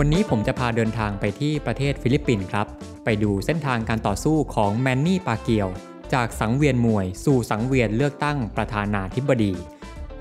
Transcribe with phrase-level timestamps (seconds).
[0.00, 2.66] วันนี้ผมจะพาเดินทางไปที่ประเทศฟิลิปปินส์ครับ
[3.04, 5.68] ไปดูเส้นทางการต่อสู้ของแมนนี่ปาเกียว
[6.14, 9.52] จากสังเวียนมวย สู่สังเวียนเลือกตั้งประธานาธิบดี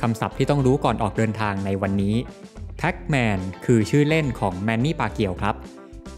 [0.01, 2.15] คำศัพท์ที่ต้องรู้ก่อนออกเดินทางในวันนี้
[2.77, 5.55] แพ็กแมนคือชื่อเล่นของแมนนี่ปาเกียวครับ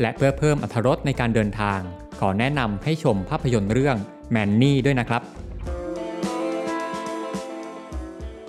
[0.01, 1.79] และเพื่อเพิ่มอรรถรสในการเดินทาง
[2.19, 3.97] ขอแนะนำให้ชมภาพยนตร์เรื่อง
[4.31, 5.21] แมนนี่ด้วยนะครับ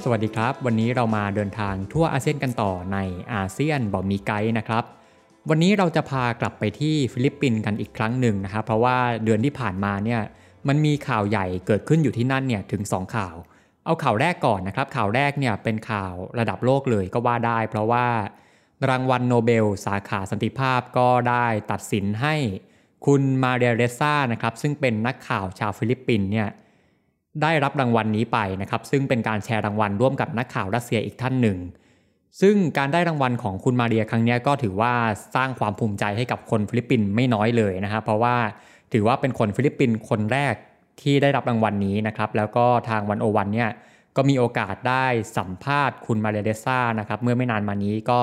[0.04, 2.98] สวัสดีครับ วันนี้เรามาเดินทางทั่วอาเซียนกันต่อใน
[3.34, 4.84] อาเซียนบ่มีไกด์นะครับ
[5.50, 10.20] วันนี้เราจะพากลับไปที่ฟิลิปปินส์กันอีกครั้งหนึ่งนะครับเพราะว่าเดือนที่ผ่านมาเนี่ย
[10.68, 13.36] มันมีข่าวใหญ่เกิดขึ้นอยู่ที่นั่นเนี่ยถึง 2 ข่าว
[13.84, 18.06] เอาข่าวแรกก่อนนะครับ ข่าวแรกเนี่ยเป็นข่าวระดับโลกเลยก็ว่าได้ เพราะว่า
[18.88, 22.34] รางวัลโนเบล สาขาสันติภาพก็ได้ตัดสินให้
[23.06, 26.48] คุณมาเรียเรซ่านะครับซึ่งเป็นนักข่าวชาวฟิลิปปินส์เนี่ย
[27.42, 31.58] ได้รับรางวัลนนี้ไปนะครับ ซึ่งเป็นการแชร์รางวัลร่วมกับนักข่าวรัสเซียอีกท่านหนึ่ง
[32.40, 34.92] ซึ่งการได้รางวัลของคุณมาเรียครั้งนี้ก็ถือว่า
[35.34, 38.36] สร้างความภูมิใจให้กับคนฟิลิปปินส์ไม่น้อยเลยนะครับเพราะว่า
[38.92, 40.54] ถือว่าเป็นคนฟิลิปปินส์คนแรก
[41.00, 43.70] ที่ได้รับรางวัลนนี้นะครับ แล้วก็ทางวันโอวันเนี่ย
[44.16, 48.20] ก็มีโอกาสได้สัมภาษณ์คุณมาเรียเรซ่านะครับเมื่อไม่นานมานี้ก็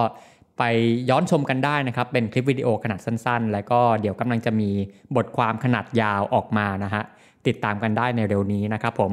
[0.58, 0.64] ไป
[1.10, 4.70] ย้อนชมกันได้นะครับ เป็นคลิปวิดีโอขนาดสั้นๆ แล้วก็เดี๋ยวกำลังจะมี
[5.16, 7.04] บทความขนาดยาวออกมานะฮะ
[7.48, 9.12] ติดตามกันได้ในเร็วนี้นะครับผม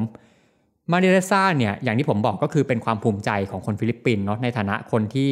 [0.91, 5.29] มาเรียเรซ่าเนี่ยอย่างที่ผมบอกก็คือเป็นความภูมิใจของคนฟิลิปปินส์เนาะในฐานะคนที่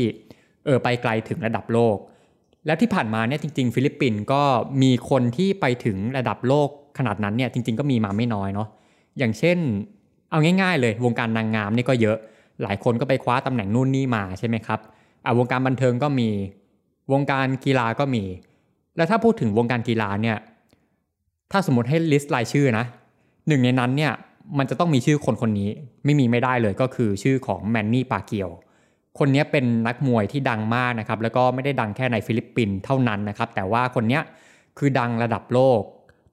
[0.66, 1.98] เออไปไกลถึงระดับโลก
[2.66, 4.44] แล้วที่ผ่านมาเนี่ยจริง ๆ ฟิลิปปินส์ก็
[4.82, 8.68] มีคนที่ไปถึงระดับโลกขนาดนั้นเนี่ยจริง ๆ ก็มีมาไม่น้อยเนาะ
[9.18, 9.58] อย่างเช่น
[10.32, 12.18] เอาง่าย ๆ เลยวงการนางงามนี่ก็เยอะ
[12.64, 14.80] หลายคนก็ไปคว้าตำแหน่งนู่นนี่มาใช่ไหมครับ
[15.26, 16.30] อ่าวงการบันเทิงก็มี
[17.12, 18.24] วงการกีฬาก็มี
[18.98, 20.38] แล้วถ้าพูดถึงวงการกีฬาเนี่ย
[21.52, 22.86] ถ้าสมมติให้ลิสต์รายชื่อนะ
[23.48, 24.14] หนึ่งในนั้นเนี่ย
[24.58, 25.70] มันจะต้องมีชื่อคนคนนี้
[26.06, 28.50] ไม่มีไม่ได้เลยก็คือชื่อของแมนนี่ปาเกียว
[29.20, 34.20] คนนี้เป็นนักมวยที่ดังมากนะครับ แล้วก็ไม่ได้ดังแค่ในฟิลิปปินส์เท่านั้นนะครับ แต่ว่าคนนี้
[34.78, 35.82] คือดังระดับโลก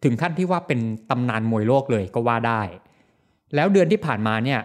[0.04, 0.80] ถึงขั้นที่ว่าเป็น
[1.10, 2.62] ตำนานมวยโลกเลยก็ว่าได้
[3.54, 4.60] แล้วเดือนที่ผ่านมาเนี่ย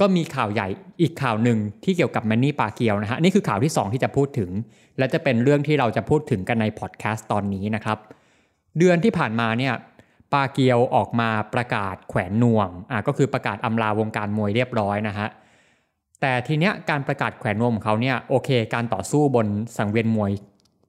[0.00, 0.68] ก็มีข่าวใหญ่
[1.00, 4.50] อีกข่าวหนึ่งที่เกี่ยวกับแมนนี่ปาเกียวนะฮะนี่คือข่าวที่ 2 ที่จะพูดถึง
[4.98, 7.98] และจะเป็นเรื่องที่เราจะพูดถึงกันในพอดแคสต์ตอนนี้นะครับ
[8.78, 9.74] เดือนที่ผ่านมาเนี่ย
[10.32, 15.28] ปาเกียวออกมาประกาศแขวนนวมอ่าก็คือประกาศอำลาวงการมวยเรียบร้อยนะฮะ
[16.20, 19.46] แต่ทีเนี้ยการประกาศแขวนนวมของเขาเนี่ยโอเค การต่อสู้บน
[19.76, 20.30] สังเวียนมวย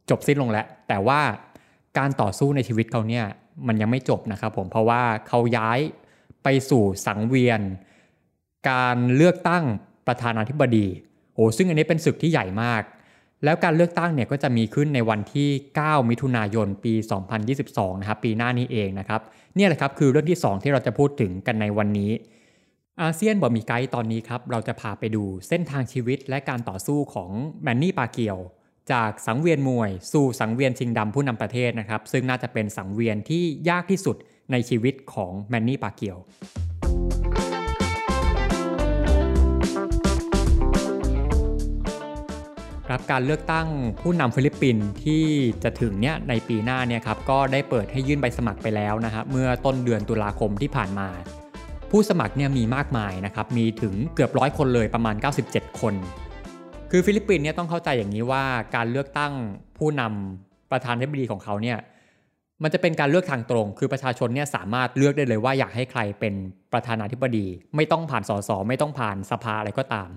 [0.10, 1.22] จบสิ้นลงแล้ว แต่ว่า
[1.98, 3.26] การต่อสู้ในชีวิตเขาเนี่ย
[3.68, 5.80] มันยังไม่จบนะครับผมเพราะว่าเขาย้าย
[6.44, 7.62] ไปสู่สังเวียน
[8.70, 9.64] การเลือกตั้ง
[10.08, 10.88] ประธานาธิบดี
[11.34, 12.82] โอ้ซึ่งอันนี้เป็นศึกที่ใหญ่มาก
[13.44, 15.50] แล้วการเลือกตั้งเนี่ยก็จะมีขึ้นในวันที่
[15.82, 16.94] 9 มิถุนายน ปี
[17.48, 19.22] 2022 นะครับ ปีหน้านี้เองนะครับ
[19.56, 22.12] เนี่ยแหละครับคือเรื่องที่ 2 ที่เราจะพูดถึงกันในวันนี้
[23.02, 27.30] อาเซียนบอมีไกด์ตอนนี้ครับ เราจะพาไปดูเส้นทางชีวิตและการต่อสู้ของ
[27.64, 28.38] แมนนี่ปาเกียว
[28.92, 34.16] จากสังเวียนมวย สู่สังเวียนชิงดำผู้นำประเทศนะครับ ซึ่งน่าจะเป็นสังเวียนที่ยากที่สุด
[34.52, 36.18] ในชีวิตของแมนนี่ปาเกียว
[42.94, 43.68] ครับการเลือกตั้ง
[44.02, 45.24] ผู้นำฟิลิปปินส์ที่
[45.64, 51.08] จะถึงเนี่ยในปีหน้าเนี่ยครับก็ได้เปิดให้ยื่นใบสมัครไปแล้วนะครับเมื่อต้นเดือนตุลาคมที่ผ่านมา
[51.92, 55.16] ผู้สมัครเนี่ยมีมากมายนะครับมีถึงเกือบร้อยคนเลยประมาณ
[55.48, 55.94] 97 คน
[56.92, 58.44] คือฟิลิปปินส์เนี่ยต้องเข้าใจอย่างนี้ว่า
[58.76, 59.34] การเลือกตั้ง
[59.78, 61.78] ผู้นำประธานาธิบดีของเขาเนี่ย
[62.64, 66.34] มันจะเป็นการเลือกทางตรง คือประชาชนเนี่ยสามารถเลือกได้เลยว่าอยากให้ใครเป็น
[66.74, 67.46] ประธานาธิบดี
[67.76, 70.10] ไม่ต้องผ่านสสไม่ต้องผ่านสภาอะไรก็ตาม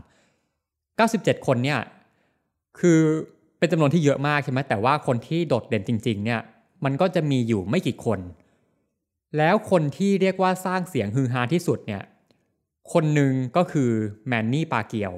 [0.68, 1.80] 97 คนเนี่ย
[2.80, 3.00] คือ
[3.58, 6.40] เป็นจำนวนที่เยอะมากใช่ไหมแต่ว่าคนที่โดดเด่นจริง ๆ เนี่ย
[6.84, 8.20] มันก็จะมีอยู่ไม่กี่คน
[9.38, 12.02] แล้วคนที่เรียกว่าสร้างเสียงฮือฮาที่สุดเนี่ย
[12.92, 13.90] คนหนึ่งก็คือ
[14.28, 15.12] แมนนี่ปาเกียว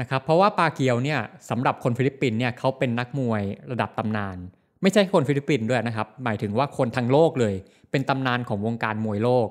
[0.00, 1.20] นะครับ เพราะว่าปาเกียวเนี่ย
[1.50, 4.36] สำหรับคนฟิลิปปินส์เนี่ยเขาเป็นนักมวยระดับตำนาน
[4.82, 7.54] ไม่ใช่คนฟิลิปปินส์ด้วยนะครับ หมายถึงว่าคนทั้งโลกเลย
[7.90, 9.48] เป็นตำนานของวงการมวยโลก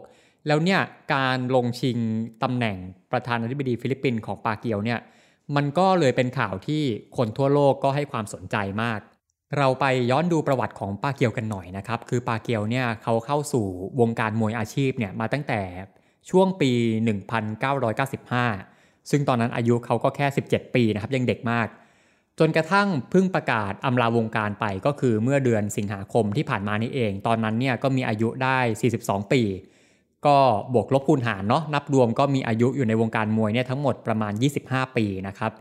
[0.48, 0.80] แล้วเนี่ย
[1.14, 1.98] การลงชิง
[2.44, 2.78] ตำแหน่ง
[3.12, 5.00] ประธานาธิบดีฟิลิปปินส์ของปาเกียวเนี่ย
[5.56, 6.84] มันก็เลยเป็นข่าวที่
[7.18, 9.00] คนทั่วโลกก็ให้ความสนใจมาก
[9.58, 13.66] เราไปย้อนดูประวัติของปาเกียวกันหน่อยนะครับ คือปาเกียวเนี่ยเขาเข้าสู่
[14.00, 15.62] วงการมวยอาชีพเนี่ยมาตั้งแต่
[16.30, 16.72] ช่วงปี
[18.32, 21.68] 1995 ซึ่งตอนนั้นอายุเขาก็แค่ 17 ปีนะครับยังเด็กมาก
[22.40, 28.60] จนกระทั่งเพิ่งประกาศอำลาวงการไปก็คือเมื่อเดือนสิงหาคมที่ผ่านมานี่เอง ตอนนั้นเนี่ยก็มีอายุได้
[28.96, 29.42] 42 ปี
[30.28, 30.38] ก็
[30.74, 34.34] บวกลบคูณหารเนาะนับรวมก็มีอายุอยู่ในวงการมวยเนี่ยทั้งหมดประมาณ
[34.66, 35.52] 25 ปีนะครับ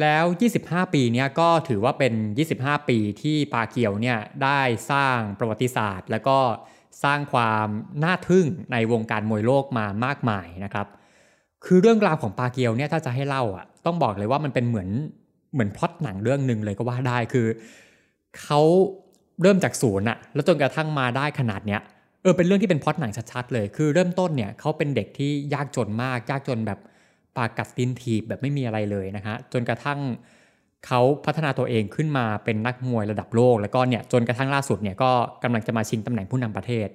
[0.00, 0.24] แล้ว
[0.60, 2.12] 25 ปีนี้ก็ถือว่าเป็น
[2.50, 4.60] 25 ปีที่ปาเกียวเนี่ยได้
[4.90, 6.38] สร้างประวัติศาสตร์ แล้วก็
[7.04, 7.66] สร้างความ
[8.04, 10.86] น่าทึ่งในวงการมวยโลกมามากมายนะครับ
[11.64, 14.88] คือเรื่องราวของปาเกียวเนี่ยถ้าจะให้เล่าอะต้องบอกเลยว่ามันเป็นเหมือน
[15.52, 17.46] เหมือนพล็อตหนังเรื่องหนึ่งเลยก็ว่าได้คือ
[18.42, 18.60] เขา
[19.42, 21.80] เริ่มจากศูนย์อะแล้วจนกระทั่งมาได้ขนาดเนี้ย
[22.22, 26.78] เออเป็นเรื่องที่เป็นพล็อตหนังชัดๆเลย คือเริ่มต้นเนี่ยเขาเป็นเด็กที่ยากจนมาก ยากจนแบบ
[27.36, 30.00] ปากัดตินทีบแบบไม่มีอะไรเลยนะฮะจนกระทั่ง
[30.86, 35.10] เขาพัฒนาตัวเองขึ้นมาเป็นนักมวยระดับโลก แล้วก็เนี่ยจนกระทั่งล่าสุดเนี่ยก็
[35.42, 36.88] กำลังจะมาชิงตำแหน่งผู้นำประเทศ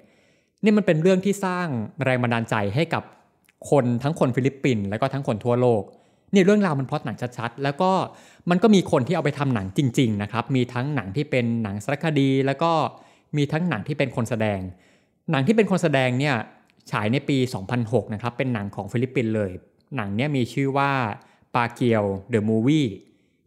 [0.63, 1.67] นี่มันเป็นเรื่องที่สร้าง
[2.03, 3.03] แรงบันดาลใจให้กับ
[3.69, 5.83] คนทั้งคนฟิลิปปินส์แล้วก็ทั้งคนทั่วโลก
[6.33, 7.91] นี่เรื่องราวมันพล็อตหนังชัดๆ แล้วก็
[8.49, 12.71] มันก็มีคนที่เอาไปทำหนังจริง ๆ นะครับ มีทั้งหนังที่เป็นหนังสารคดี แล้วก็
[13.37, 14.59] มีทั้งหนังที่เป็นคนแสดง
[15.31, 16.35] หนังที่เป็นคนแสดงเนี่ย
[16.91, 17.37] ฉายในปี
[17.75, 19.51] 2006 นะครับ เป็นหนังของฟิลิปปินส์เลย
[19.95, 20.91] หนังเนี่ยมีชื่อว่า
[21.55, 22.87] ปาเกียวเดอะมูวี่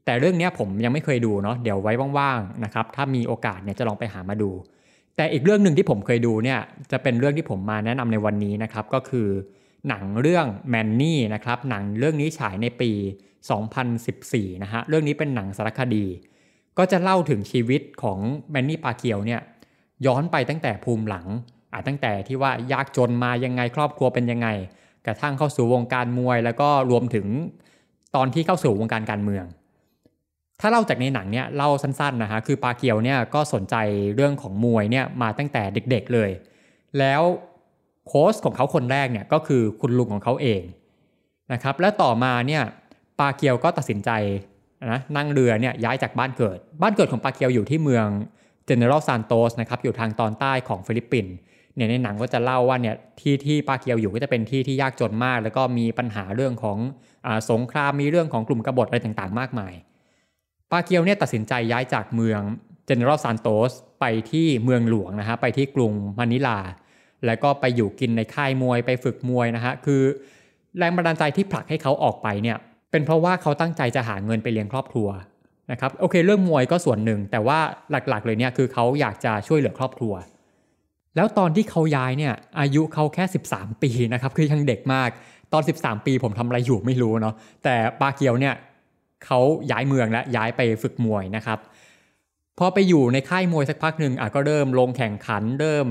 [0.04, 4.50] แต่เรื่องนี้ผมยังไม่เคยดูเนาะเดี๋ยวไว้ว่างๆนะครับ ถ้ามีโอกาสเนี่ยจะลองไปหามาดู
[5.16, 6.60] แต่อีกเรื่องหนึ่งที่ผมเคยดูเนี่ย
[6.92, 9.28] จะเป็นเรื่องที่ผมมาแนะนำในวันนี้นะครับ ก็คือ
[9.88, 12.90] หนังเรื่องแมนนี่นะครับ หนังเรื่องนี้ฉายในปี
[13.76, 16.06] 2014 นะฮะ เรื่องนี้เป็นหนังสารคดี
[16.78, 18.18] ก็จะเล่าถึงชีวิตของ
[18.50, 19.40] แมนนี่ปาเกียวเนี่ย
[20.06, 21.26] ย้อนไปตั้งแต่ภูมิหลัง
[21.72, 24.48] อ่าตั้งแต่ที่ว่ายากจนมายังไงครอบครัวเป็นยังไง
[25.06, 27.26] กระทั่งเข้าสู่วงการมวย แล้วก็รวมถึง
[28.16, 29.44] ตอนที่เข้าสู่วงการการเมือง
[30.60, 33.74] ถ้าเล่าจากในหนังเนี่ยเล่าสั้นๆนะฮะคือปาเกียวเนี่ยก็สนใจ
[34.14, 36.30] เรื่องของมวยเนี่ยมาตั้งแต่เด็กๆเลย
[36.98, 37.22] แล้ว
[38.06, 40.62] โค้ชของเขาคนแรกเนี่ยก็คือคุณลุงของเขาเอง
[41.52, 42.62] นะครับและต่อมาเนี่ย
[43.20, 44.10] ปาเกียวก็ตัดสินใจ
[44.92, 48.06] นะนั่งเรือเนี่ยย้ายจากบ้านเกิด บ้านเกิดของปาเกียวอยู่ที่เมือง
[48.66, 51.34] เจเนอเรลซานโตสนะครับอยู่ทางตอนใต้ของฟิลิปปินส์
[51.76, 56.78] เนี่ยในหนังก็จะเล่าว่าเนี่ยที่ที่ปาเกียวอยู่ก็จะเป็นที่ที่ยากจนมาก แล้วก็มีปัญหาเรื่องของ
[57.26, 59.74] อสงครามมีเรื่องของกลุ่มกบฏอะไรต่างๆ มากมาย
[60.70, 62.40] ปาเกียวเนี่ยตัดสินใจย้ายจากเมือง
[62.86, 66.58] เจเนอเรลซานโตสไปที่เมืองหลวงนะฮะไปที่กรุงมะนิลา
[67.26, 70.02] แล้วก็ไปอยู่กินในค่ายมวยไปฝึกมวยนะฮะคือ
[70.78, 72.56] แรงบันดาลใจที่ผลักให้เขาออกไปเนี่ย
[72.90, 75.08] เป็นเพราะว่าเขาตั้งใจจะหาเงินไปเลี้ยงครอบครัว
[75.70, 77.58] นะครับโอเคเรื่องมวยก็ส่วนหนึ่ง แต่ว่า
[77.90, 80.14] หลักๆเลยเนี่ยคือเขาอยากจะช่วยเหลือครอบครัว
[81.16, 85.10] แล้วตอนที่เขาย้ายเนี่ยอายุเขาแค่ 13 ปีนะครับคือยังเด็กมาก
[85.52, 87.34] ตอน 13 ปีผมทำอะไรอยู่ไม่รู้เนาะ
[87.64, 88.54] แต่ปาเกียวเนี่ย
[89.24, 89.40] เขา
[89.70, 91.58] ย้ายเมืองและย้ายไปฝึกมวยนะครับ
[92.58, 95.86] พอไปอยู่ในค่ายมวยสักพักหนึ่งอะก็เริ่มลงแข่งขันเริ่ม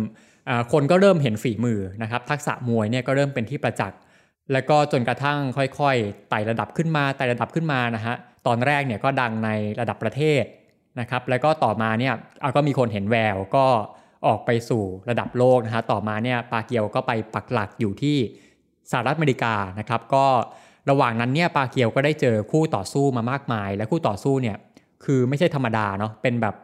[0.72, 4.00] คนก็เริ่มเห็นฝีมือนะครับทักษะมวยเนี่ยก็เริ่มเป็นที่ประจักษ์
[4.54, 8.16] แล้วก็จนกระทั่งค่อยๆไต่ระดับขึ้นมาไต่ระดับขึ้นมานะฮะ
[8.48, 9.50] ตอนแรกเนี่ยก็ดังใน
[9.80, 10.44] ระดับประเทศ
[11.00, 12.14] นะครับแล้วก็ต่อมาเนี่ย
[12.56, 13.66] ก็มีคนเห็นแววก็
[14.28, 18.18] ออกไปสู่ระดับโลกนะฮะต่อมาเนี่ยปาเกียวก็ไปปักหลักอยู่ที่
[18.92, 20.26] สหรัฐอเมริกานะครับ ก็
[20.90, 24.58] ระหว่างนั้นเนี่ยปาเกียวก็ได้เจอคู่ต่อสู้มามากมาย และคู่ต่อสู้เนี่ย
[25.04, 26.56] คือไม่ใช่ธรรมดาเนาะเป็นแบบ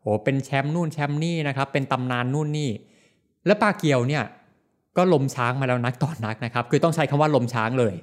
[0.00, 2.70] โหเป็นแชมป์นู่นแชมป์นี่นะครับเป็นตำนานนู่นนี่
[3.46, 4.24] และปาเกียวเนี่ย
[4.96, 7.94] ก็ลมช้างมาแล้วนักต่อนนักนะครับ คือต้องใช้คำว่าลมช้างเลย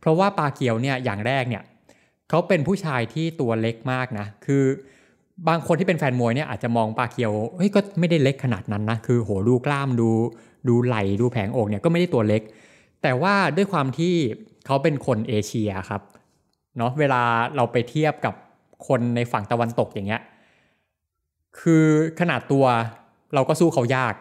[0.00, 1.62] เพราะว่าปาเกียวเนี่ยอย่างแรกเนี่ย
[2.28, 4.64] เขาเป็นผู้ชายที่ตัวเล็กมากนะ คือ
[5.48, 10.08] บางคนที่เป็นแฟนมวยเนี่ยอาจจะมองปาเกียวเฮ้ยก็ไม่ได้เล็กขนาดนั้นนะคือโหดูกล้ามดู
[10.68, 12.42] ดูไหลดูแผงอกเนี่ยก็ไม่ได้ตัวเล็ก
[13.02, 14.14] แต่ว่าด้วยความที่
[14.66, 16.02] เขาเป็นคนเอเชียครับ
[16.76, 17.22] เนาะเวลา
[17.56, 18.34] เราไปเทียบกับ
[18.88, 20.22] คนในฝั่งตะวันตกอย่างเงี้ย
[21.60, 21.86] คือ
[22.20, 22.64] ขนาดตัว
[23.34, 24.14] เราก็สู้เขายาก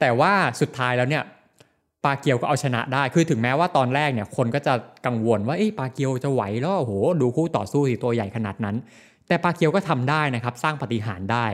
[0.00, 1.24] แต่ว่าสุดท้ายแล้วเนี่ย
[2.04, 4.74] ปาเกียวก็เอาชนะได้ คือถึงแม้ว่าตอนแรกเนี่ยคนก็จะ
[5.06, 8.76] กังวลว่าเอ้ปาเกียวจะไหวแล้วโอ้โหดูคู่ต่อสู้สิตัวใหญ่ขนาดนั้น
[9.28, 11.46] แต่ปาเกียวก็ทำได้นะครับ สร้างปฏิหารได้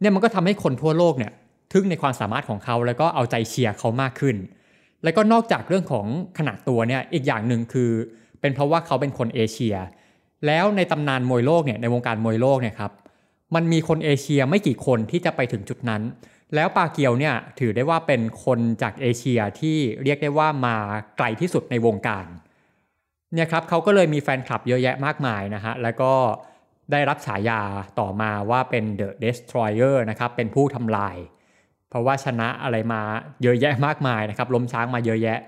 [0.00, 1.32] เนี่ยมันก็ทำให้คนทั่วโลกเนี่ย
[1.72, 4.36] ทึ่งในความสามารถของเขาแล้วก็เอาใจเชียร์เขามากขึ้น
[5.04, 6.06] แล้วก็นอกจากเรื่องของ
[6.38, 7.90] ขนาดตัวเนี่ยอีกอย่างหนึ่งคือ
[8.40, 9.76] เป็นเพราะว่าเขาเป็นคนเอเชีย
[10.46, 12.92] แล้วในตำนานมวยโลกเนี่ยในวงการมวยโลกเนี่ยครับ
[13.54, 16.02] มันมีคนเอเชียไม่กี่คนที่จะไปถึงจุดนั้น
[16.54, 20.76] แล้วปาเกียวเนี่ยถือได้ว่าเป็นคนจากเอเชียที่เรียกได้ว่ามา
[21.16, 22.26] ไกลที่สุดในวงการ
[23.34, 26.12] เนี่ยครับเขาก็เลยมีแฟนคลับเยอะแยะมากมายนะฮะแล้วก็
[26.90, 27.60] ได้รับฉายา
[28.00, 31.16] ต่อมาว่าเป็น The Destroyer นะครับ เป็นผู้ทำลาย
[31.88, 33.00] เพราะว่าชนะอะไรมา
[33.42, 35.38] เยอะแยะมากมายนะครับ ล้มช้างมาเยอะแยะ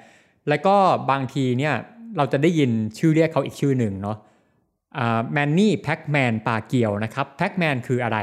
[0.49, 0.77] แล้วก็
[1.11, 1.75] บางทีเนี่ย
[2.17, 4.17] เราจะได้ยินชื่อเรียกเขาอีกชื่อหนึ่งเนาะ
[5.33, 8.19] แมนนี่แพ็กแมนปาเกียวนะครับแพ็กแมนคืออะไร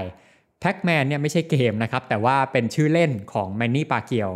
[0.59, 4.29] แพ็กแมนเนี่ยไม่ใช่เกมนะครับ แต่ว่าเป็นชื่อเล่นของแมนนี่ปาเกียว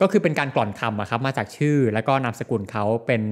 [0.00, 3.22] ก็คือเป็นการกล่อนคำอะครับมาจากชื่อแล้วก็นามสกุลเขาเป็น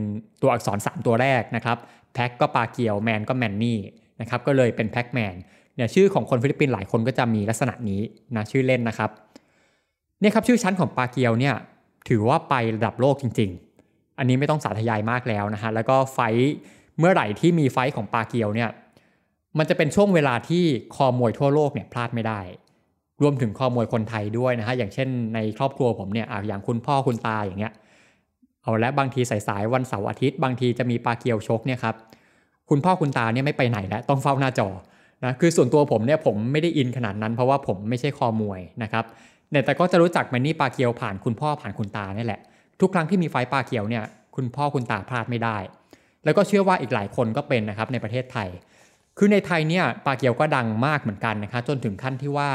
[0.41, 1.77] ตัวอักษร 3 ตัวแรกนะครับ
[2.15, 3.79] แพ็กก็ปาเกียวแมนก็แมนนี่
[4.21, 5.35] นะครับก็เลยเป็นแพ็กแมน
[5.77, 8.01] เนี่ยชื่อของคนฟิลิปปินส์หลายคนก็จะมีลักษณะนี้
[8.37, 9.11] นะชื่อเล่นนะครับ
[10.21, 11.55] เนี่ยครับชื่อชั้นของปาเกียวเนี่ย
[12.09, 13.51] ถือว่าไประดับโลกจริง
[13.85, 16.21] ๆ อันนี้ไม่ต้องสาธยายมากแล้วนะฮะแล้วก็ไฟ
[16.99, 18.71] เมื่อไหร่ที่มีไฟของปาเกียวเนี่ย
[19.59, 22.41] มันจะเป็นช่วงเวลาที่คอมวยทั่วโลกเนี่ยพลาดไม่ได้
[23.23, 27.73] รวมถึงคอมวยคนไทยด้วยนะฮะอย่างเช่นในครอบครัวผมเนี่ยอย่างคุณพ่อคุณตาอย่างเงี้ย
[28.63, 31.97] เอาและบางทีสายๆวันเสาร์อาทิตย์บางทีจะมีปาเกียวชกเนี่ยครับ
[32.71, 34.69] คุณพ่อคุณตาเนี่ยไม่ไปไหนแล้วต้องเฝ้าหน้าจอ
[35.25, 39.05] นะคือส่วนตัวผมเนี่ยผมไม่ได้อินขนาดนั้น เพราะว่าผมไม่ใช่คอมวยนะครับ
[39.51, 42.41] เนี่ยแต่ก็จะรู้จักแมนนี่ปาเกียวผ่านคุณพ่อผ่านคุณตานี่แหละ
[42.81, 44.05] ทุกครั้งที่มีไฟปาเกียวเนี่ย
[44.37, 45.57] คุณพ่อคุณตาพลาดไม่ได้
[46.25, 48.49] แล้วก็เชื่อว่าอีกหลายคนก็เป็นนะครับในประเทศไทย
[49.19, 52.51] คือในไทยเนี่ยปาเกียวก็ดังมากเหมือนกันนะครับจนถึงขั้นที่ว่า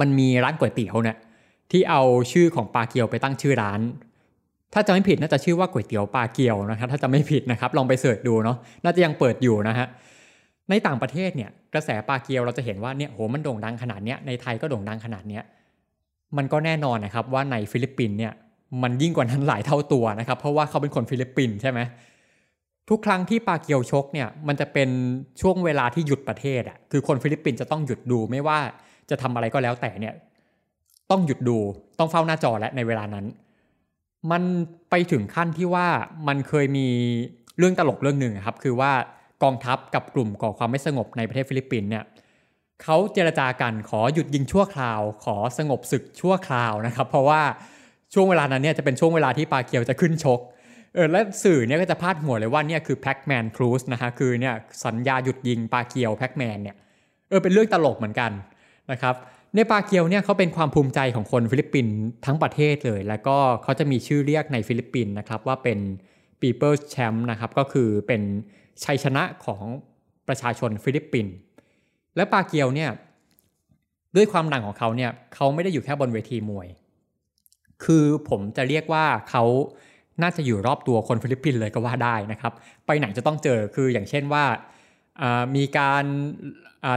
[0.00, 1.16] มันมีร้านก๋วยเตี๋ยวเนี่ย
[1.70, 2.02] ที่เอา
[2.32, 3.80] ชื่อของปาเกียวไปตั้งชื่อร้าน
[4.74, 9.86] ถ้าจะไม่ผิดน่าจะชื่อว่าก๋วยเตี๋ยวปาเกียวนะครับ ถ้าจะไม่ผิดนะครับ ลองไป search ดูเนาะน่าจะยังเปิดอยู่นะฮะ
[10.70, 15.42] ในต่างประเทศเนี่ยกระแสปาเกียวเราจะเห็นว่าเนี่ยโหมันโด่งดังขนาดเนี้ยในไทยก็โด่งดังขนาดเนี้ย
[16.36, 18.32] มันก็แน่นอนนะครับว่าในฟิลิปปินส์เนี่ย
[18.82, 21.80] มันยิ่งกว่านั้นหลายเท่าตัวนะครับ เพราะว่าเขาเป็นคนฟิลิปปินส์ใช่ไหม
[22.88, 24.88] ทุกครั้งที่ปาเกียวชกเนี่ยมันจะเป็น
[25.40, 28.58] ช่วงเวลาที่หยุดประเทศอะคือคนฟิลิปปินส์จะต้องหยุดดูไม่ว่า
[29.10, 30.14] จะทำอะไรก็แล้วแต่เนี่ย
[31.10, 31.58] ต้องหยุดดู
[31.98, 33.26] ต้องเฝ้าหน้าจอและในเวลานั้น
[34.30, 34.42] มัน
[34.90, 35.86] ไปถึงขั้นที่ว่า
[36.28, 36.88] มันเคยมี
[37.58, 38.92] เรื่องตลกเรื่องหนึ่งครับ คือว่า
[39.42, 42.04] กองทัพกับกลุ่มก่อความไม่สงบในประเทศฟิลิปปินส์เนี่ย
[42.82, 47.42] เขาเจรจากันขอหยุดยิงชั่วคราว ขอสงบศึกชั่วคราวนะครับ เพราะว่า
[48.14, 50.40] ช่วงเวลานั้นเนี่ยจะเป็นช่วงเวลาที่ปาเกียวจะขึ้นชก
[50.94, 56.76] เออและสื่อเนี่ยก็จะพาดหัวเลยว่าเนี่ยคือแพ็กแมนครูซนะฮะคือเนี่ยสัญญาหยุดยิงปาเกียวแพ็กแมนเนี่ย
[57.28, 58.30] เออเป็นเรื่องตลกเหมือนกัน
[58.92, 59.14] นะครับ
[59.56, 61.94] ในปาเกียวเนี่ยเขาเป็นความภูมิใจของคนฟิลิปปินส์
[62.26, 65.78] ทั้งประเทศเลย แล้วก็เขาจะมีชื่อเรียกในฟิลิปปินส์นะครับว่าเป็น
[66.40, 68.22] People's Champ นะครับก็คือเป็น
[68.84, 69.62] ชัยชนะของ
[70.28, 71.34] ประชาชนฟิลิปปินส์
[72.16, 72.90] และปาเกียวเนี่ย
[74.16, 76.68] ด้วยความดังของเขาเนี่ยเขาไม่ได้อยู่แค่บนเวทีมวย
[77.84, 79.44] คือผมจะเรียกว่าเขา
[80.22, 82.52] น่าจะอยู่รอบตัวคนฟิลิปปินส์เลยก็ว่าได้นะครับ
[82.86, 84.44] ไปไหนจะต้องเจอคืออย่างเช่นว่า
[85.56, 86.04] มีการ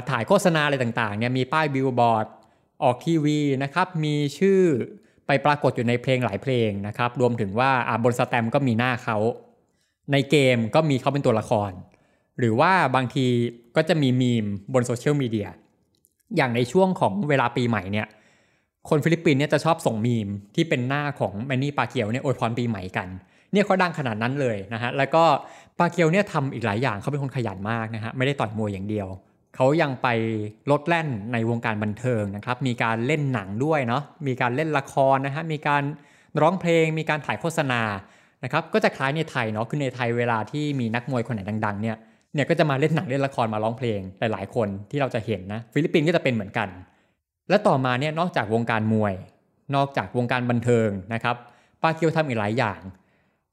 [0.09, 2.27] ถ่ายโฆษณาอะไรต่างๆเนี่ยมีป้ายบิลบอร์ด
[2.83, 4.61] ออกทีวีนะครับมีชื่อ
[5.27, 7.71] ไปปรากฏอยู่ในเพลงหลายเพลงนะครับ รวมถึงว่า
[8.03, 9.17] บนแสตมป์ก็มีหน้าเขา
[10.11, 11.71] ในเกมก็มีเขาเป็นตัวละคร
[12.39, 13.25] หรือว่าบางที
[13.75, 15.49] ก็จะมีมีมบนโซเชียลมีเดีย
[16.35, 18.07] อย่างในช่วงของเวลาปีใหม่เนี่ย
[18.89, 23.07] คนฟิลิปปินส์เนี่ยจะชอบส่งมีมที่เป็นหน้าของแมนนี่ปาเกียวเนี่ยอวยพรปีใหม่กัน
[23.51, 25.23] เนี่ยเขาดังขนาดนั้นเลยนะฮะแล้วก็
[25.79, 29.07] ปาเกียวเนี่ยทำอีกหลายอย่างเขาเป็นคนขยันมากนะฮะไม่ได้ต่อยมวยอย่างเดียว
[29.55, 30.07] เขายังไป
[30.71, 35.83] ลดแล่นในวงการบันเทิงนะครับ มีการเล่นหนังด้วยเนาะ มีการเล่นละครนะฮะ มีการ
[36.41, 37.81] ร้องเพลง มีการถ่ายโฆษณา
[38.43, 41.97] นะครับ ก็จะคล้ายในไทยเนาะ คือในไทยเวลาที่มีนักมวยคนไหนดัง ๆ เนี่ย
[42.33, 46.69] เนี่ยก็จะมาเล่นหนังเล่นละครมาร้องเพลงหลายๆคนที่เราจะเห็นนะ ฟิลิปปินส์ก็จะเป็นเหมือนกัน
[47.49, 49.13] และต่อมาเนี่ยนอกจากวงการมวย
[49.75, 51.35] นอกจากวงการบันเทิงนะครับ
[51.83, 52.79] ปาเกียวทำอีกหลายอย่าง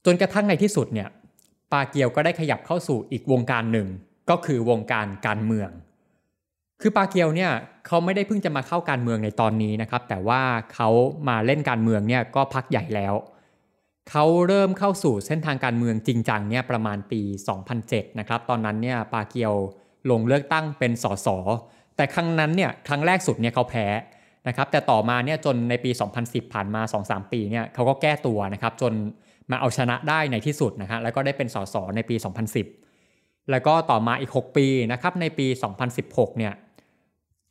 [0.05, 1.09] จนกระทั่งในที่สุดเนี่ย
[1.73, 3.89] ปาเกียวก็ได้ขยับเข้าสู่อีกวงการหนึ่ง
[4.31, 5.71] ก็คือวงการการเมือง
[6.83, 7.53] คือปาเกียวเนี่ย
[7.87, 10.43] เขาไม่ได้เพิ่งจะมาเข้าการเมืองในตอนนี้นะครับ แต่ว่า
[10.75, 10.89] เขา
[11.29, 13.15] มาเล่นการเมืองเนี่ยก็พักใหญ่แล้ว
[14.11, 17.21] เขาเริ่มเข้าสู่เส้นทางการเมืองจริงจังเนี่ยประมาณปี
[17.71, 19.55] 2007 นะครับ ตอนนั้นเนี่ยปาเกียว
[20.11, 21.29] ลงเลือกตั้งเป็นสส
[21.97, 23.87] แต่ครั้งนั้นเนี่ยครั้งแรกสุดเนี่ยเขาแพ้
[24.49, 25.91] นะครับ แต่ต่อมาเนี่ยจนในปี
[26.23, 28.93] 2010 ผ่านมา 2-3 ปีเนี่ยเขาก็แก้ตัวนะครับ จน
[29.51, 32.17] มาเอาชนะได้ในที่สุดนะฮะแล้วก็ได้เป็นสสในปี
[32.83, 35.47] 2010 แล้วก็ต่อมาอีก 6 ปีนะครับในปี
[35.93, 36.53] 2016 เนี่ย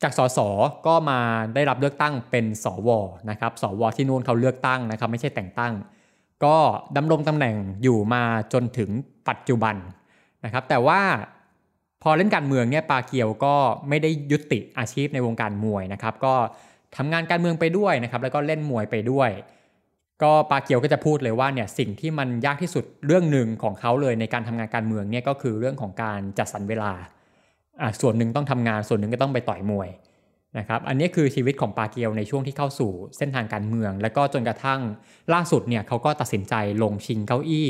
[0.02, 0.38] จากสส
[0.86, 1.20] ก็มา
[1.54, 2.90] ได้รับเลือกตั้งเป็นสว
[3.30, 5.72] นะครับสวที่นู่นเขาเลือกตั้งนะครับไม่ใช่แต่งตั้ง
[6.44, 6.56] ก็
[6.96, 8.90] ดำรงตำแหน่งอยู่มาจนถึง
[9.28, 9.76] ปัจจุบัน
[10.44, 11.00] นะครับแต่ว่า
[12.02, 13.54] พอเล่นการเมืองเนี่ยปาเกียวก็
[13.88, 16.34] ไม่ได้ยุติอาชีพในวงการมวยนะครับก็
[16.96, 19.30] ทำงานการเมืองไปด้วยนะครับแล้วก็เล่นมวยไปด้วย
[20.22, 26.92] ก็ปาเกียวก็จะพูดเลยว่าเนี่ยสิ่งที่มันยากที่สุดเรื่องหนึ่งของเขาเลยในการทำงานการเมืองเนี่ยก็คือเรื่องของการจัดสรรเวลา
[27.80, 29.88] อ่าส่วนหนึ่งต้องทำงานส่วนหนึ่งก็ต้องไปต่อยมวย
[30.58, 34.80] นะครับอันนี้คือชีวิตของปาเกียวในช่วงที่เข้าสู่เส้นทางการเมือง และก็จนกระทั่ง
[35.34, 37.68] ล่าสุดเนี่ยเขาก็ตัดสินใจลงชิงเก้าอี้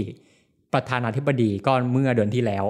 [0.73, 2.64] ประธานาธิบดีก็เมื่อเดือนที่แล้ว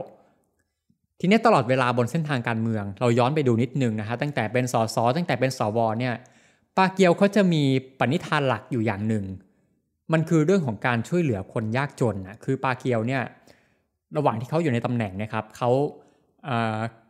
[1.21, 6.15] ทีนี้ตลอดเวลาบนเส้นทางการเมือง เราย้อนไปดูนิดนึงนะฮะตั้งแต่เป็นสสตั้งแต่เป็นสวเนี่ย
[6.77, 7.62] ปาเกียวเขาจะมี
[7.99, 9.25] ปณิธานหลักอยู่อย่างหนึ่ง
[10.12, 13.23] มันคือเรื่องของการช่วยเหลือคนยากจนนะคือปาเกียวเนี่ย
[14.17, 15.71] ระหว่างที่เขาอยู่ในตำแหน่งนะครับเขา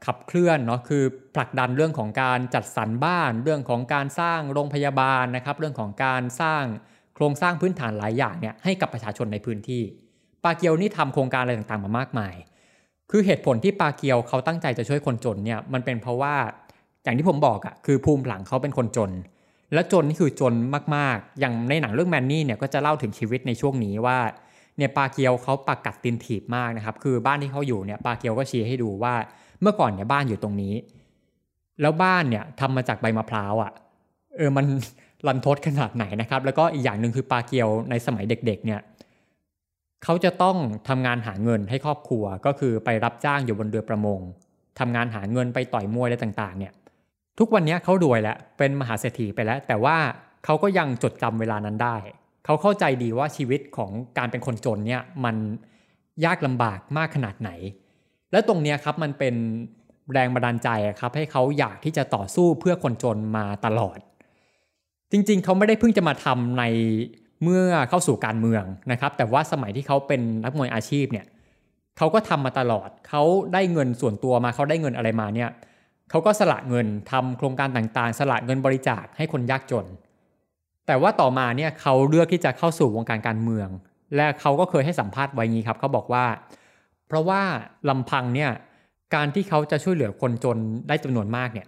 [0.06, 6.64] ขับเคลื่อนเนาะคือผลักดันเรื่องของการจัดสรรบ้าน เรื่องของการสร้างโรงพยาบาลนะครับ เรื่องของการสร้าง
[7.14, 9.82] โครงสร้างพื้นฐานหลายอย่างเนี่ยให้กับประชาชนในพื้นที่
[10.44, 12.34] ปาเกียวนี่ทำโครงการอะไรต่างๆมามากมาย
[13.10, 16.34] คือเหตุผลที่ปาเกียวเขาตั้งใจจะช่วยคนจนเนี่ยมันเป็นเพราะว่า
[17.04, 19.10] อย่างที่ผมบอกอะคือภูมิหลังเขาเป็นคนจน
[19.72, 20.54] และจนนี่คือจน
[20.96, 24.18] มากๆ อย่างในหนังเรื่องแมนนี่เนี่ยก็จะเล่าถึงชีวิตในช่วงนี้ว่า
[24.78, 29.14] เนี่ยปาเกียวเขาปากกัดตินถีบมากนะครับ คือบ้านที่เขาอยู่เนี่ยปาเกียวก็ชี้ให้ดูว่า
[29.60, 30.74] เมื่อก่อนเนี่ยบ้านอยู่ตรงนี้
[31.80, 33.72] แล้วบ้านเนี่ยทำมาจากใบมะพร้าวอะ่ะ
[34.36, 34.66] เออมัน
[35.26, 38.80] รันทดขนาดไหนนะครับ แล้วก็อีกอย่างหนึ่งคือปาเกียวในสมัยเด็กๆเนี่ย
[40.04, 40.56] เขาจะต้อง
[40.88, 44.20] ทำงานหาเงินให้ครอบครัวก็คือไปรับจ้างอยู่บนเรือประมง
[44.78, 46.72] ทำงานหาเงินไปต่อยมวยอะไรต่างๆ เนี่ย
[47.38, 49.96] ทุกวันนี้เขารวยแล้วเป็นมหาเศรษฐีไปแล้ว แต่ว่า
[50.44, 51.96] เขาก็ยังจดจำเวลานั้นได้
[52.44, 55.36] เขาเข้าใจดีว่าชีวิตของการเป็นคนจนเนี่ยมัน
[56.24, 57.50] ยากลำบากมากขนาดไหน
[58.32, 59.34] และตรงนี้ครับมันเป็น
[60.12, 60.68] แรงบันดาลใจ
[61.00, 63.98] ครับให้เขาอยากที่จะต่อสู้เพื่อคนจนมาตลอด
[65.12, 66.64] จริงๆ เขาไม่ได้เพิ่งจะมาทำใน
[67.42, 71.26] เมื่อเข้าสู่การเมืองนะครับ แต่ว่าสมัยที่เขาเป็นนักมวยอาชีพเนี่ย
[71.98, 73.22] เขาก็ทำมาตลอด เขา
[73.52, 75.50] ได้เงินส่วนตัวมาเขาได้เงินอะไรมาเนี่ย
[76.10, 79.86] เขาก็สละเงินทำโครงการต่างๆ สละเงินบริจาคให้คนยากจน
[80.86, 83.68] แต่ว่าต่อมาเนี่ยเขาเลือกที่จะเข้าสู่วงการการเมือง
[84.16, 86.24] และเขาก็เคยให้สัมภาษณ์ไว้งี้ครับเขาบอกว่า
[87.06, 87.42] เพราะว่า
[87.88, 88.50] ลำพังเนี่ย
[89.14, 90.58] การที่เขาจะช่วยเหลือคนจน
[90.88, 91.66] ได้จำนวนมากเนี่ย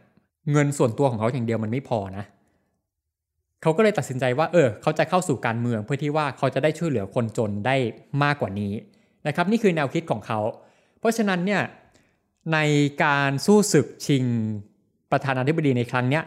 [0.52, 2.24] เงินส่วนตัวของเขาอย่างเดียวมันไม่พอนะ
[3.62, 7.76] เขาก็เลยตัดสินใจว่า เออ เขาจะเข้าสู่การเมืองเพื่อที่ว่าเขาจะได้ช่วยเหลือคนจนได้
[8.22, 8.72] มากกว่านี้
[9.26, 10.40] นะครับ นี่คือแนวคิดของเขา
[10.98, 11.62] เพราะฉะนั้นเนี่ย
[12.52, 12.58] ใน
[13.04, 14.24] การสู้ศึกชิง
[15.10, 16.24] ประธานาธิบดีในครั้งเนี้ย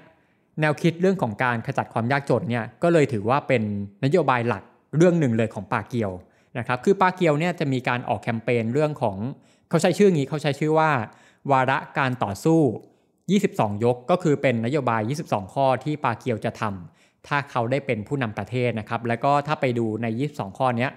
[0.61, 3.63] แนวคิดเรื่องของการขจัดความยากจนเนี่ยก็เลยถือว่าเป็น
[4.05, 4.63] นโยบายหลัก
[4.97, 6.11] เรื่องหนึ่งเลยของปาเกียว
[6.57, 9.17] นะครับคือปาเกียวเนี่ยจะมีการออกแคมเปญเรื่องของ
[9.69, 10.89] เขาใช้ชื่องี้เขาใช้ชื่อว่า
[11.51, 12.59] วาระการต่อสู้
[13.21, 20.87] 22 ยกก็คือเป็นนโยบาย 22 ข้อที่ปาเกียวจะทำถ้าเขาได้เป็นผู้นำประเทศนะครับแล้วก็ถ้าไปดูใน 22 ข้อนี้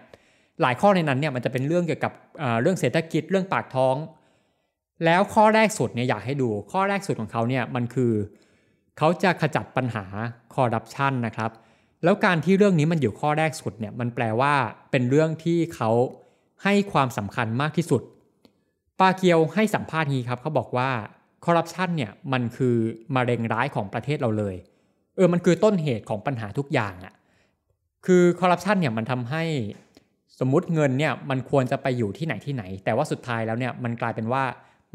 [0.63, 2.13] หลายข้อในนั้นเนี่ยมันจะเป็นเรื่องเกี่ยวกับ
[2.63, 3.97] เรื่องเศรษฐกิจเรื่องปากท้อง
[5.05, 8.13] แล้วข้อแรกสุดเนี่ยอยากให้ดูข้อแรกสุดของเขาเนี่ยมันคือ
[9.03, 10.05] เขาจะขจัดปัญหา
[10.55, 11.51] คอร์รัปชันนะครับ
[12.05, 14.55] แล้วการที่เรื่องนี้มันอยู่ข้อแรกสุดเนี่ยมันแปลว่า
[14.91, 15.91] เป็นเรื่องที่เขา
[16.65, 18.03] ให้ความสำคัญมากที่สุด
[19.01, 20.91] ปาเกียวให้สัมภาษณ์นี้ครับเขาบอกว่า
[21.45, 22.77] คอร์รัปชันเนี่ยมันคือ
[23.15, 24.55] มะเร็งร้ายของประเทศเราเลย
[25.17, 27.15] เออมันคือต้นเหตุของปัญหาทุกอย่างอะ่ะ
[28.07, 29.43] คือคอร์รัปชันเนี่ยมันทำให้
[30.39, 34.43] สมมุติเงินเนี่ยมันควรจะไปอยู่ที่ไหนที่ไหน แต่ว่าสุดท้ายแล้วเนี่ยมันกลายเป็นว่า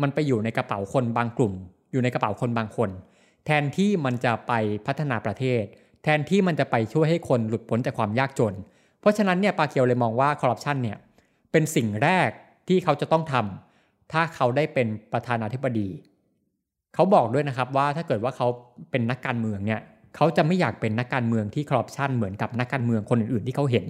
[0.02, 1.54] มันไปอยู่ในกระเป๋าคนบางกลุ่ม
[1.92, 2.90] อยู่ในกระเป๋าคนบางคน
[3.46, 4.54] แทนที่มันจะไป
[4.88, 5.64] พัฒนาประเทศ
[6.04, 8.54] แทนที่มันจะไปช่วยให้คนหลุดพ้นจากความยากจน
[9.00, 10.98] เพราะฉะนั้นเนี่ยปาเกียวเลยมองว่าคอร์รัปชันเนี่ย
[11.52, 12.30] เป็นสิ่งแรก
[12.68, 15.90] ที่เขาจะต้องทำถ้าเขาได้เป็นประธานาธิบดี
[16.96, 18.48] เขาบอกด้วยนะครับว่าถ้าเกิดว่าเขา
[18.92, 19.82] เป็นนักการเมืองเนี่ย
[20.16, 23.86] เขาจะไม่อยากเป็นนักการเมืองที่คอร์รัปชันเหมือนกับนักการเมืองคนอื่นๆที่เขาเห็น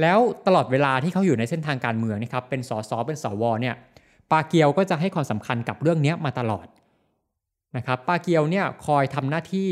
[0.00, 3.74] แล้วตลอดเวลาที่เขาอยู่ในเส้นทางการเมืองนะครับเป็นสสเป็นสวเนี่ย
[4.30, 6.66] ปาเกียวก็จะให้ความสำคัญกับเรื่องนี้มาตลอด
[7.76, 9.68] นะครับปาเกียวเนี่ยคอยทำหน้าที่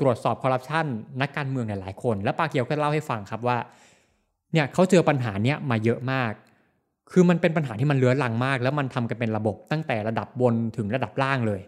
[0.00, 0.86] ตรวจสอบคอร์รัปชัน
[1.20, 3.58] นักการเมืองหลายๆคน และปาเกียวก็เล่าให้ฟังครับว่า
[4.52, 6.32] เนี่ยเขาเจอปัญหาเนี้ยมาเยอะมาก
[7.10, 11.60] คือมันเป็นปัญหาที่มันเลื้อรังมาก แล้วมันทำกันเป็นระบบตั้งแต่ระดับบนถึงระดับล่างเลย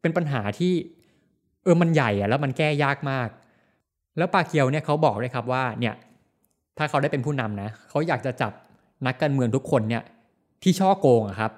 [0.00, 0.72] เป็นปัญหาที่
[1.64, 3.28] เออมันใหญ่อะแล้วมันแก้ยากมาก
[4.18, 5.94] แล้วปาเกียวเนี่ยเขาบอกเลยครับว่าเนี่ย
[6.78, 8.52] ถ้าเขาได้เป็นผู้นำนะเขาอยากจะจับ
[9.06, 10.02] นักการเมืองทุกคนเนี่ย
[10.62, 11.52] ที่ช่อโกงครับ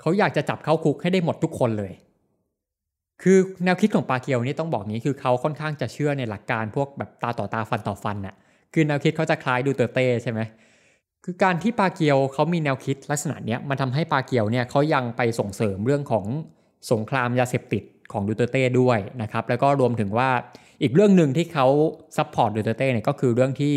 [0.00, 1.92] เขาอยากจะจับเข้าคุกให้ได้หมดทุกคนเลย
[3.22, 8.34] คือแนวคิดของปาเกียวนี่ต้องบอกนี้คือเขาค่อนข้างจะเชื่อในหลักการพวกแบบตาต่อตาฟันต่อฟันน่ะ
[8.74, 10.40] คือแนวคิดเขาจะคล้ายดูเตอร์เต้ใช่ไหม
[11.24, 16.26] คือการที่ปาเกียวเขามีแนวคิดลักษณะเนี้ยมันทำให้ปาเกียวเนี่ยเขายังไปส่งเสริมเรื่องของ
[16.92, 20.30] สงครามยาเสพติดของดูเตอร์เต้ด้วยนะครับแล้วก็รวมถึงว่า
[20.82, 21.66] อีกเรื่องหนึ่งที่เขา
[22.16, 23.76] support ดูเตอร์เต้เนี่ยก็คือเรื่องที่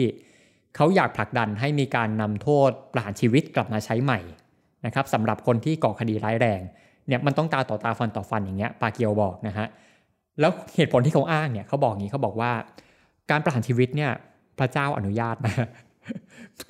[0.75, 4.19] เขาอยากผลักดันให้มีการนำโทษประหารชีวิตกลับมาใช้ใหม่
[4.86, 6.62] นะครับสำหรับคนที่ก่อคดีร้ายแรง
[7.12, 9.67] เนี่ยมันต้องตาต่อตาฟันต่อฟันอย่างเงี้ยปาเกียวบอกนะฮะ
[10.39, 12.52] แล้วเหตุผลที่เขาอ้างเนี่ยเขาบอกอย่างนี้เขาบอกว่า
[13.32, 14.12] การประหารชีวิตเนี่ย
[14.60, 15.67] พระเจ้าอนุญาตนะ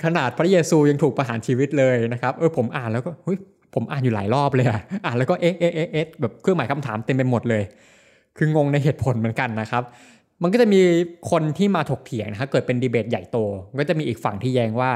[0.03, 3.37] ขนาดพระเยซูยังถูกประหารชีวิตเลยนะครับเออผมอ่านแล้วก็เฮ้ย
[3.73, 7.63] ผมอ่านอยู่หลายรอบเลยอะอ่านแล้วก็เอ๊ะเอ๊ะเอ๊ะแบบเครื่องหมายคำถามเต็มไปหมดเลย
[8.37, 9.83] คืองงในเหตุผลเหมือนกันนะครับ
[10.41, 10.81] มันก็จะมี
[11.31, 13.37] คนที่มาถกเถียงนะครับเกิดเป็นดีเบตใหญ่โต
[13.79, 14.91] ก็จะมีอีกฝั่งที่แย้งว่า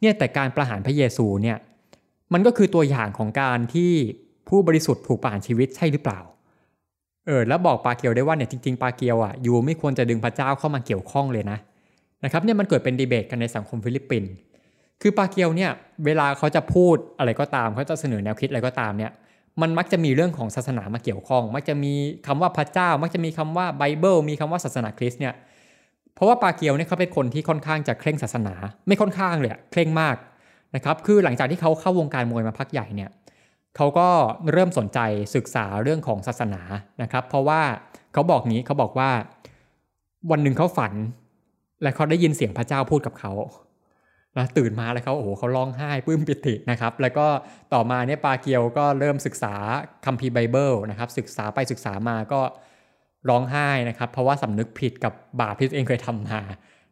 [0.00, 1.56] เนี่ยแต่การประหารพระเยซูเนี่ย
[2.32, 3.92] มันก็คือตัวอย่างของการที่
[4.48, 6.20] ผู้บริสุทธิ์ถูกประหารชีวิตใช่หรือเปล่า
[7.26, 11.58] เออแล้วบอกปาเกียวได้ว่าเนี่ยจริงๆปาเกียวอะยูไม่ควรจะดึงพระเจ้าเข้ามาเกี่ยวข้องเลยนะ
[12.24, 14.30] นะครับเนี่ยมันเกิดเป็นดีเบตกันในสังคมฟิลิปปินส์
[15.02, 15.70] คือปาเกียวเนี่ย
[16.04, 19.12] เวลาเขาจะพูดอะไรก็ตามเขาจะเสนอแนวคิดอะไรก็ตามเนี่ย
[19.60, 21.92] มันมักจะมีเรื่องของศาสนามาเกี่ยวข้อง มักจะมี
[22.26, 25.34] คำว่าพระเจ้า มักจะมีคำว่าไบเบิลมีคำว่าศาสนาคริสต์เนี่ย
[26.14, 28.54] เพราะว่าปาเกียวเนี่ยเขาเป็นคนที่ค่อนข้างจะเคร่งศาสนา
[28.88, 30.16] ไม่ค่อนข้างเลยเคร่งมาก
[30.74, 33.10] นะครับคือหลังจากที่เขาเข้าวงการมวยมาพักใหญ่เนี่ย
[33.76, 34.08] เขาก็
[34.52, 34.98] เริ่มสนใจ
[35.36, 36.62] ศึกษาเรื่องของศาสนา
[37.02, 37.60] นะครับ เพราะว่า
[38.12, 39.10] เขาบอกงี้เขาบอกว่า
[40.30, 40.92] วันหนึ่งเขาฝัน
[41.82, 43.32] และเขาได้ยินเสียงพระเจ้าพูดกับเขา
[44.38, 47.26] นะตื่นมาแล้วเขาโอ้โหเขาร้องไห้ปลื้มปิตินะครับ แล้วก็
[47.72, 49.54] ต่อมาเนี่ยปาเกียวก็เริ่มศึกษา
[50.06, 52.40] คัมภีร์ไบเบิลนะครับ ศึกษาไปศึกษามาก็
[53.28, 56.40] ร้องไห้นะครับ เพราะว่าสำนึกผิดกับบาปที่ตัวเองเคยทำมา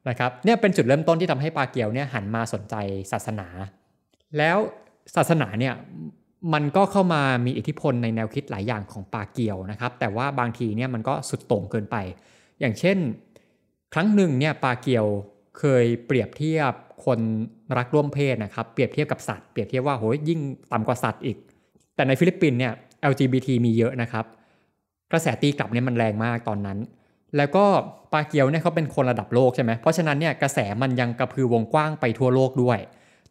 [0.09, 2.75] นะครับเนี่ยเป็นจุดเริ่มต้นที่ทำให้ปาเกียวเนี่ยหันมาสนใจ
[3.13, 3.49] ศาสนา
[4.39, 4.59] แล้ว
[5.17, 5.75] ศาสนาเนี่ย
[6.53, 11.97] มันก็เข้ามามีอิทธิพลในแนวคิดหลายอย่างของปาเกียวนะครับ แต่ว่าบางทีเนี่ยมันก็สุดโต่งเกินไป
[12.61, 12.99] อย่างเช่น
[13.95, 15.07] ครั้งหนึ่งเนี่ยปาเกียว
[15.59, 16.73] เคยเปรียบเทียบ
[17.05, 17.21] คน
[17.77, 20.41] รักร่วมเพศนะครับเปรียบเทียบกับสัตว์เปรียบเทียบว่าโหยยิ่ง
[20.73, 21.37] ต่ำกว่าสัตว์อีก
[21.95, 22.73] แต่ในฟิลิปปินส์เนี่ย
[23.11, 24.25] LGBT มีเยอะนะครับ
[25.13, 26.79] กระแสตีกลับเนี่ยมันแรงมากตอนนั้น
[27.37, 27.65] แล้วก็
[28.13, 32.79] ปาเกียวเนี่ยเขาเป็นคนระดับโลกใช่ไหมเพราะฉะนั้นเนี่ยกระแสมันยังกระพือวงกว้างไปทั่วโลกด้วย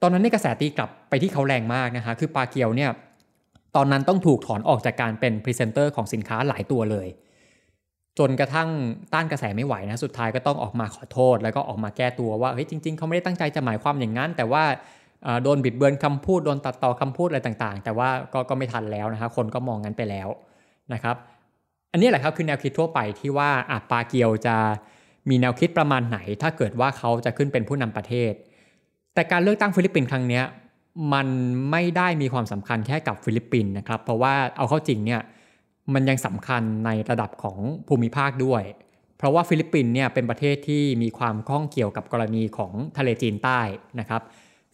[0.05, 2.91] ตอนนั้นนี่กระแสตีกลับไปที่เขาแรงมากนะคะคือปาเกียวเนี่ย
[3.75, 7.07] ตอนนั้นต้องถูกถอนออกจากการเป็นพรีเซนเตอร์ของสินค้าหลายตัวเลย
[8.19, 8.69] จนกระทั่ง
[9.13, 14.63] ต้านกระแสไม่ไหวนะสุดท้ายก็ต้องออกมาขอโทษ แล้วก็ออกมาแก้ตัวว่าเฮ้ยจริง ๆเขาไม่ได้ตั้งใจจะหมายความอย่างนั้น แต่ว่า
[15.43, 20.29] โดนบิดเบือนคำพูดโดนตัดต่อคำพูดอะไรต่างๆ แต่ว่าก็ก็ไม่ทันแล้วนะครับคนก็มองงั้นไปแล้ว
[20.93, 21.15] นะครับ
[21.91, 24.55] อันนี้แหละครับคือแนวคิดทั่วไปที่ว่าอะปาเกียวจะ
[25.29, 28.33] มีแนวคิดประมาณไหน ถ้าเกิดว่าเขาจะขึ้นเป็นผู้นำประเทศ
[29.15, 30.41] แต่การเลือกตั้งฟิลิปปินส์ครั้งนี้
[31.13, 31.27] มัน
[31.71, 35.21] ไม่ได้มีความสำคัญแค่กับฟิลิปปินส์นะครับ เพราะว่าเอาเข้าจริงเนี่ย
[35.93, 38.63] มันยังสำคัญในระดับของภูมิภาคด้วย
[39.17, 43.59] เพราะว่าฟิลิปปินส์เนี่ยเป็นประเทศที่มีความข้องเกี่ยวกับกรณีของทะเลจีนใต้
[43.99, 44.21] นะครับ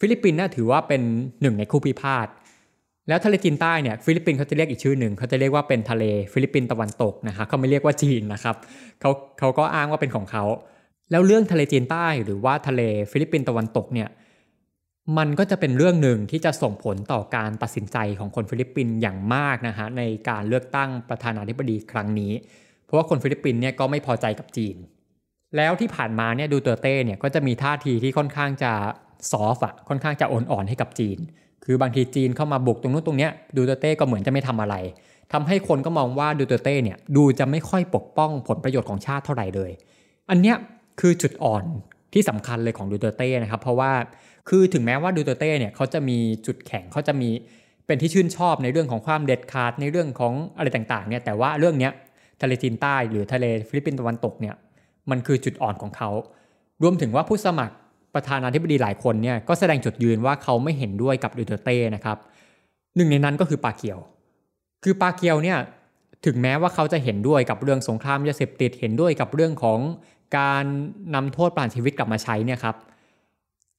[0.00, 1.02] ฟิลิปปินส์เนี่ยถือว่าเป็น
[1.40, 2.26] หนึ่งในคู่พิพาท
[3.08, 8.56] แล้วทะเลจีนใต้เนี่ยฟิลิปปินส์เขาจะเรียกอีกชื่อหนึ่งเขาจะเรียกว่าเป็นทะเลฟิลิปปินส์ตะวันตกนะครับเขาไม่เรียกว่าจีนนะครับ
[9.00, 10.44] เขาเขาก็อ้างว่าเป็นของเขา
[11.10, 14.08] แล้วเรื่องทะเลจีนใต้หรือว่าทะเลฟิลิปปินส์ตะวันตกเนี่ย
[15.18, 22.32] มันก็จะเป็นเรื่องหนึ่งที่จะส่งผลต่อการตัดสินใจของคนฟิลิปปินส์อย่างมากนะฮะในการเลือกตั้งประธานาธิบดีครั้งนี้
[22.84, 24.76] เพราะว่าคนฟิลิปปินส์เนี่ยก็ไม่พอใจกับจีน
[25.56, 28.72] แล้วที่ผ่านมาเนี่ยดูเตอร์เต้เนี่ยก็จะมีท่าทีที่ค่อนข้างจะ
[29.30, 31.18] soft อะค่อนข้างจะอ่อนๆให้กับจีน
[31.64, 34.76] คือบางทีจีนเข้ามาบุกตรงนู้นตรงเนี้ยดูเตอร์เต้ก็เหมือนจะไม่ทำอะไร
[35.32, 39.70] ทำให้คนก็มองว่าดูเตอร์เต้เนี่ยดูจะไม่ค่อยปกป้องผลประโยชน์ของชาติเท่าไหร่เลย
[40.30, 40.56] อันเนี้ย
[41.00, 41.64] คือจุดอ่อน
[42.12, 43.92] ที่สำคัญเลยของดูเตอร์เต้นะครับเพราะว่า
[44.48, 47.28] คือถึงแม้ว่าดูเตอร์เต้เนี่ยเขาจะมีจุดแข็งเขาจะมี
[47.86, 51.92] เป็นที่ชื่นชอบในเรื่องของความเด็ดขาดในเรื่องของอะไรต่างๆเนี่ยแต่ว่าเรื่องเนี้ย
[52.40, 54.54] ทะเลจีนใต้หรือทะเลฟิลิปปินส์ตะวันตกเนี่ย
[55.10, 56.10] มันคือจุดอ่อนของเขา
[56.82, 57.74] รวมถึงว่าผู้สมัคร
[58.14, 62.18] ประธานาธิบดีหลายคนเนี่ยก็แสดงจุดยืนว่าเขาไม่เห็นด้วยกับดูเตอร์เต้นะครับ
[62.96, 63.98] หนึ่งในนั้นก็คือปาเกียว
[64.84, 65.58] คือปาเกียวเนี่ย
[66.26, 69.80] ถึงแม้ว่าเขาจะเห็นด้วยกับเรื่องสงครามยาเสพติดเห็นด้วยกับเรื่องของ
[70.38, 70.64] การ
[71.14, 72.76] นำโทษประหารชีวิตกลับมาใช้เนี่ยครับ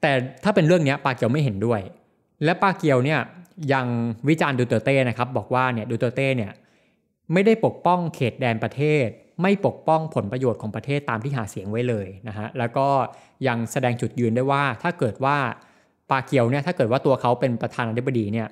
[0.03, 0.13] แต่
[0.43, 1.81] ถ้าเป็นเรื่องนี้ปาเกียวไม่เห็นด้วย
[2.43, 3.19] และปาเกียวเนี่ย
[3.73, 3.85] ยัง
[4.27, 6.51] วิจารณ์ดูเตเต้นะครับบอกว่าเนี่ยดูเตเต้เนี่ย
[7.33, 9.07] ไม่ได้ปกป้องเขตแดนประเทศ
[9.41, 12.87] ไม่ปกป้องผลประโยชน์ของประเทศตามที่หาเสียงไว้เลยนะฮะแล้วก็
[13.47, 15.37] ยังแสดงจุดยืนได้ว่าถ้าเกิดว่า
[16.11, 18.47] ปาเกียวเนี่ยถ้าเกิดว่าตัวเขาเป็นประธานาธิบดีเนี่ย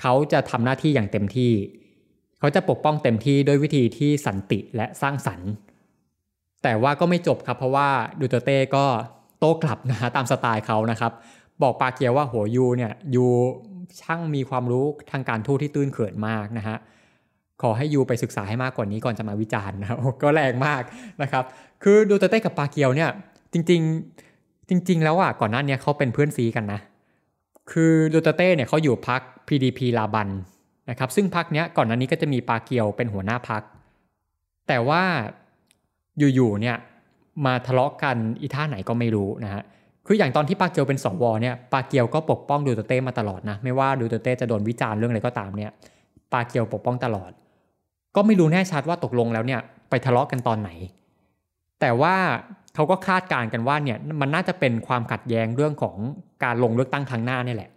[0.00, 1.52] เขาจะทำหน้าที่อย่างเต็มที่
[2.38, 5.50] เขาจะปกป้องเต็มที่ด้วยวิธีที่สันติและสร้างสรรค์
[6.62, 7.88] แต่ว่าก็ไม่จบครับเพราะว่า
[8.20, 8.86] ดูเตเต้ก็
[9.38, 11.12] โต้กลับนะฮะตามสไตล์เขานะครับ
[11.62, 13.26] บอกปาเกียวว่าโหยูเนี่ยยู
[14.00, 16.76] ช่างมีความรู้ทางการทูตที่ตื้นเขินมากนะฮะ
[17.62, 19.88] ขอให้ยูไปศึกษาให้มากกว่านี้ก่อนจะมาวิจารณ์นะ
[20.22, 20.82] ก็แรงมาก
[21.22, 21.44] นะครับ
[21.82, 23.10] คือดูเตเต้กับปาเกียวเนี่ย
[23.52, 26.80] จริงๆจริง ๆ แล้วอะก่อนหน้านี้เขาเป็นเพื่อนซีกันนะ
[27.72, 30.28] คือดูเตเต้เนี่ยเขาอยู่พัก PDP ลาบัน
[30.90, 33.62] นะครับซึ่งพักเนี้ยก่อนหน้านี้ก็จะมีปาเกียวเป็นหัวหน้าพัก
[34.68, 35.02] แต่ว่า
[36.18, 36.76] อยู่ๆเนี่ย
[37.46, 39.62] มาทะเลาะกันอีท่าไหนก็ไม่รู้นะฮะ
[40.06, 45.70] คืออย่างตอนที่ปาเกียวเป็นสวเนี่ยปาเกียวก็ปกป้องดูเตเต้มาตลอดนะไม่ว่าดูเตเต้จะโดนวิจารณ์เรื่องอะไรก็ตามเนี่ย
[46.32, 47.30] ปาเกียวปกป้องตลอด
[48.16, 50.70] ก็ไม่รู้แน่ชัดว่าตกลงแล้วเนี่ยไปทะเลาะกันตอนไหน
[51.80, 52.14] แต่ว่า
[52.74, 55.96] เขาก็คาดการณ์กันว่าเนี่ยมันน่าจะเป็นความขัดแย้งเรื่องของ
[56.44, 57.70] การลงเลือกตั้งครั้งหน้านี่แหละ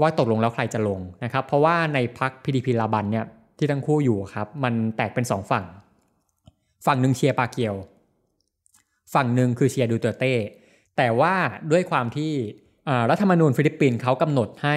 [0.00, 3.24] ว่าตกลงแล้วใครจะลงนะครับเพราะว่าในพักพีดีพีลาบันเนี่ย
[3.58, 5.64] ที่ทั้งคู่อยู่ครับมันแตกเป็นสองฝั่ง
[6.86, 7.74] ฝั่งหนึ่งเชียร์ปาเกียว
[9.14, 10.34] ฝั่งหนึ่งคือเชียร์ดูเตอร์เต้
[10.96, 11.34] แต่ว่า
[11.72, 12.32] ด้วยความที่
[13.10, 14.76] รัฐธรรมนูญฟิลิปปินส์เขากำหนดให้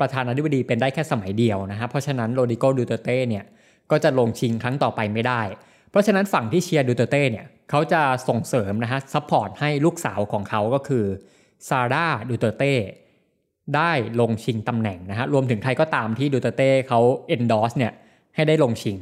[0.00, 3.44] ประธานาธิบดีเป็นได้แค่สมัยเดียวนะครับเพราะฉะนั้นโรดริโกดูเตอร์เต้เนี่ย
[3.90, 5.42] ก็จะลงชิงครั้งต่อไปไม่ได้
[5.90, 11.04] เพราะฉะนั้นฝั่งที่เชียร์ดูเตอร์เต้เนี่ยเขาจะส่งเสริมนะฮะ support ให้ลูกสาวของเขาก็คือ
[11.68, 12.74] ซาร่าดูเตอร์เต้
[13.76, 17.00] ได้ลงชิงตำแหน่งนะฮะรวมถึงใครก็ตามที่ดูเตเต้เขา
[17.34, 17.92] endorse เนี่ย
[18.34, 18.96] ให้ได้ลงชิง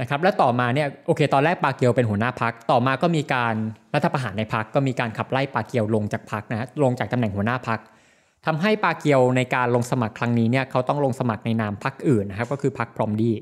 [0.00, 3.54] นะครับและต่อมาเนี่ยโอเค ตอนแรกปาเกียวเป็นหัวหน้าพักต่อมาก็มีการ
[3.94, 7.80] รัฐประหารในพักก็มีการขับไล่ปาเกียวลงจากพักนะฮะลงจากตำแหน่งหัวหน้าพัก
[8.46, 13.32] ทำให้ปาเกียวในการลงสมัครครั้งนี้เนี่ยเขาต้องลงสมัครในนามพรรคอื่นนะครับก็คือพรรคพรอมดี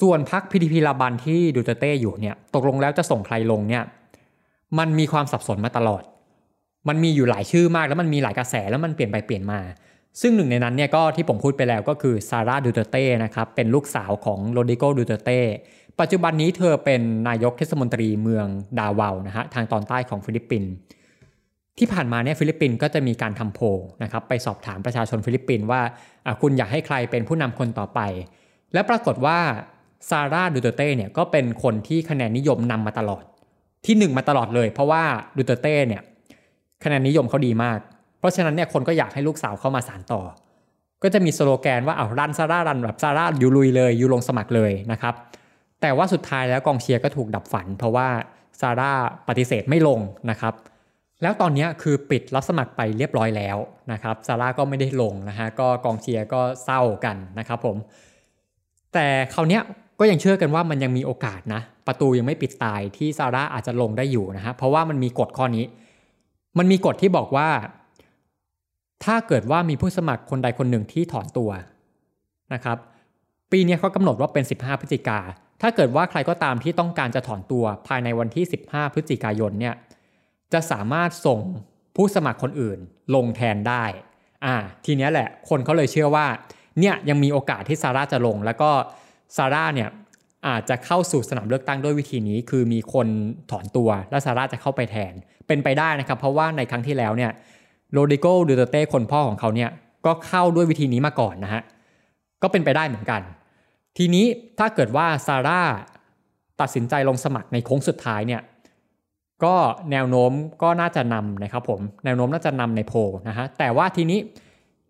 [0.00, 3.82] ส่วนพรรคพีดีพีลาบันที่ดูเตเต้อยู่เนี่ยตกลงแล้วจะส่งใครลงเนี่ย
[4.78, 6.02] มันมีความสับสนมาตลอด
[6.88, 9.60] มันมีอยู่หลายชื่อมากแล้วมันมีหลายกระแสแล้วมันเปลี่ยนไปเปลี่ยนมา
[10.20, 15.40] ซึ่งหนึ่งในนั้นเนี่ยก็ที่ผมพูดไปแล้วก็คือซาร่าดูเตอร์เต้นะครับเป็นลูกสาวของโรดริโกดูเตอร์เต้
[16.00, 18.46] ปัจจุบันนี้เธอเป็นนายกเทศมนตรีเมือง
[18.78, 20.70] ดาเวานะฮะทางตอนใต้ของฟิลิปปินส์
[21.78, 23.60] ที่ผ่านมาเนี่ยฟิลิปปินส์ก็จะมีการทำโพล
[24.02, 25.80] นะครับไปสอบถามประชาชนฟิลิปปินส์ว่า
[26.40, 28.00] คุณอยากให้ใครเป็นผู้นำคนต่อไป
[28.72, 29.38] และปรากฏว่า
[30.10, 33.24] ซาร่าดูเตเต้เนี่ยก็เป็นคนที่คะแนนนิยมนำมาตลอด
[33.86, 35.02] ที่ 1 มาตลอดเลย เพราะว่า
[35.36, 36.02] ดูเตเต้เนี่ย
[36.84, 37.78] คะแนนนิยมเขาดีมาก
[38.18, 40.20] เพราะฉะนั้นเนี่ยคนก็อยากให้ลูกสาวเข้ามาสานต่อ
[41.02, 45.14] ก็จะมีสโลแกนว่าเอารันซาร่ารันแบบซาร่าอยู่ลุยเลยอยู่ลงสมัครเลยนะครับ
[45.80, 48.08] แต่ว่าสุดท้ายแล้วกองเชียร์ก็ถูกดับฝัน เพราะว่า
[48.60, 48.92] ซาร่า
[49.28, 50.00] ปฏิเสธไม่ลง
[50.30, 50.54] นะครับ
[51.22, 53.56] แล้วตอนนี้คือปิดรับสมัครไปเรียบร้อยแล้ว
[53.92, 57.76] นะครับซาร่าก็ไม่ได้ลงนะฮะก็กองเชียร์ก็เศร้ากันนะครับผม
[58.94, 59.60] แต่คราวนี้
[60.00, 65.64] ก็ยังเชื่อกันว่ามันยังมีโอกาสนะ ประตูยังไม่ปิดตายที่ซาร่าอาจจะลงได้อยู่นะฮะเพราะว่ามันมีกฎข้อนี้
[66.58, 67.48] มันมีกฎที่บอกว่า
[69.04, 71.50] ถ้าเกิดว่ามีผู้สมัครคนใดคนหนึ่งที่ถอนตัว
[72.54, 72.78] นะครับ
[73.52, 75.20] ปีนี้เขากำหนดว่าเป็น 15 พฤศจิกา
[75.62, 79.74] ถ้าเกิดว่าใครก็ตามที่ต้องการจะถอนตัวภายในวันที่ 15 พฤศจิกายนเนี่ย
[80.52, 81.40] จะสามารถส่ง
[81.96, 82.78] ผู้สมัครคนอื่น
[83.14, 83.84] ลงแทนได้
[84.44, 84.54] อ่า
[84.84, 86.26] ทีนี้แหละ คนเขาเลยเชื่อว่า
[86.80, 88.70] เนี่ยยังมีโอกาสที่ซาร่าจะลง แล้วก็
[89.36, 89.88] ซาร่าเนี่ย
[90.48, 93.08] อาจจะเข้าสู่สนามเลือกตั้งด้วยวิธีนี้ คือมีคน
[93.50, 95.12] ถอนตัวแล้วซาร่าจะเข้าไปแทน
[95.46, 97.32] เป็นไปได้นะครับ เพราะว่าในครั้งที่แล้วเนี่ย
[97.96, 99.70] โรดิโกดูเตเต้คนพ่อของเขาเนี่ย
[100.06, 101.62] ก็เข้าด้วยวิธีนี้มาก่อนนะฮะ
[102.42, 103.20] ก็เป็นไปได้เหมือนกัน
[103.96, 104.26] ทีนี้
[104.58, 105.60] ถ้าเกิดว่าซาร่า
[106.60, 108.42] ตัดสินใจลงสมัครในโค้งสุดท้ายเนี่ย
[109.44, 109.54] ก็
[109.90, 110.32] แนวโน้ม
[110.62, 112.92] ก็น่าจะนำนะครับผมแนวโน้มน่าจะนำในโพล
[113.28, 114.18] นะฮะแต่ว่าทีนี้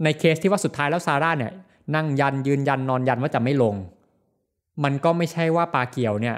[0.04, 1.52] ในเคสที่ว่าสุดท้ายแล้วซาร่าเนี่ย
[1.94, 3.74] นั่งยันยืนยันนอนยันว่าจะไม่ลง
[4.84, 6.36] มันก็ไม่ใช่ว่าปาเกียวเนี่ย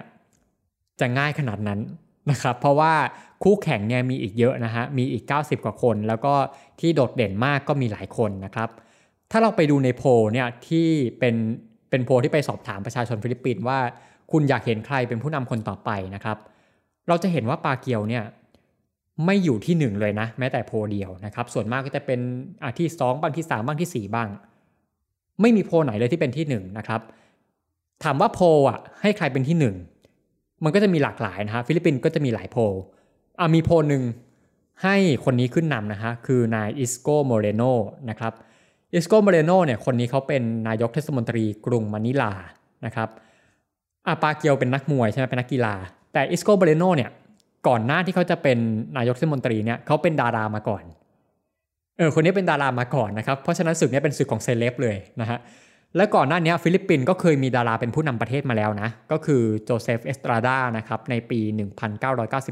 [1.01, 1.81] จะง่ายขนาดนั้น
[2.31, 2.95] นะครับเพราะว่า
[3.43, 6.35] คู่แข่งเนี่ยมีอีกเยอะนะฮะมีอีก 90 กว่าคน แล้วก็
[6.81, 8.69] ที่โดดเด่นมากก็มีหลายคนนะครับ
[9.31, 10.89] ถ้าเราไปดูในโพลเนี่ยที่
[11.19, 11.35] เป็น
[11.91, 13.79] เป็นโพลที่ไปสอบถามประชาชนฟิลิปปินส์ว่า
[14.33, 16.39] คุณอยากเห็นใครเป็นผู้นำคนต่อไปนะครับ
[17.09, 18.25] เราจะเห็นว่าปาเกียวเนี่ย
[19.27, 22.21] ไม่อยู่ที่หนึ่งเลยนะ แม้แต่โพลเดียวนะครับ ส่วนมากก็จะเป็น
[22.63, 24.29] อาที่สองบ้างที่สามบ้างที่สี่บ้าง
[25.41, 27.01] ไม่มีโพลไหนเลยที่เป็นที่หนึ่งนะครับ
[28.05, 29.75] ถามว่าโพลอะให้ใครเป็นที่หนึ่ง
[30.65, 32.57] มันก็จะมีหลากหลายนะฮะฟิลิปปินส์ก็จะมีหลายโพล
[33.39, 34.03] อ่ามีโพลหนึ่ง
[34.83, 37.63] ให้คนนี้ขึ้นนำนะฮะคือนายอิสโกโมเรโน
[38.11, 38.33] นะครับ
[38.95, 42.33] อิสโกโมเรโนเนี่ยคนนี้เขาเป็นนายกเทศมนตรีกรุงมะนิลา
[42.87, 43.09] นะครับ
[44.07, 45.75] อาปาเกียวเป็นนักมวยใช่ไหมเป็นนักกีฬา
[46.13, 47.11] แต่อิสโกโมเรโนเนี่ย
[47.69, 48.59] ก่อนหน้าที่เขาจะเป็น
[48.97, 50.85] นายกเทศมนตรีเนี่ยเขาเป็นดารามาก่อน
[51.97, 55.39] เออคนนี้เป็นดารามาก่อนนะครับเพราะฉะนั้นศึกนี้เป็นศึกของเซเลบเลยนะฮะ
[55.97, 61.41] และก่อนหน้านี้ฟิลิปปินส์ก็เคยมีดาราเป็นผู้นำประเทศมาแล้วนะ ก็คือโจเซฟเอสตราดานะครับในปี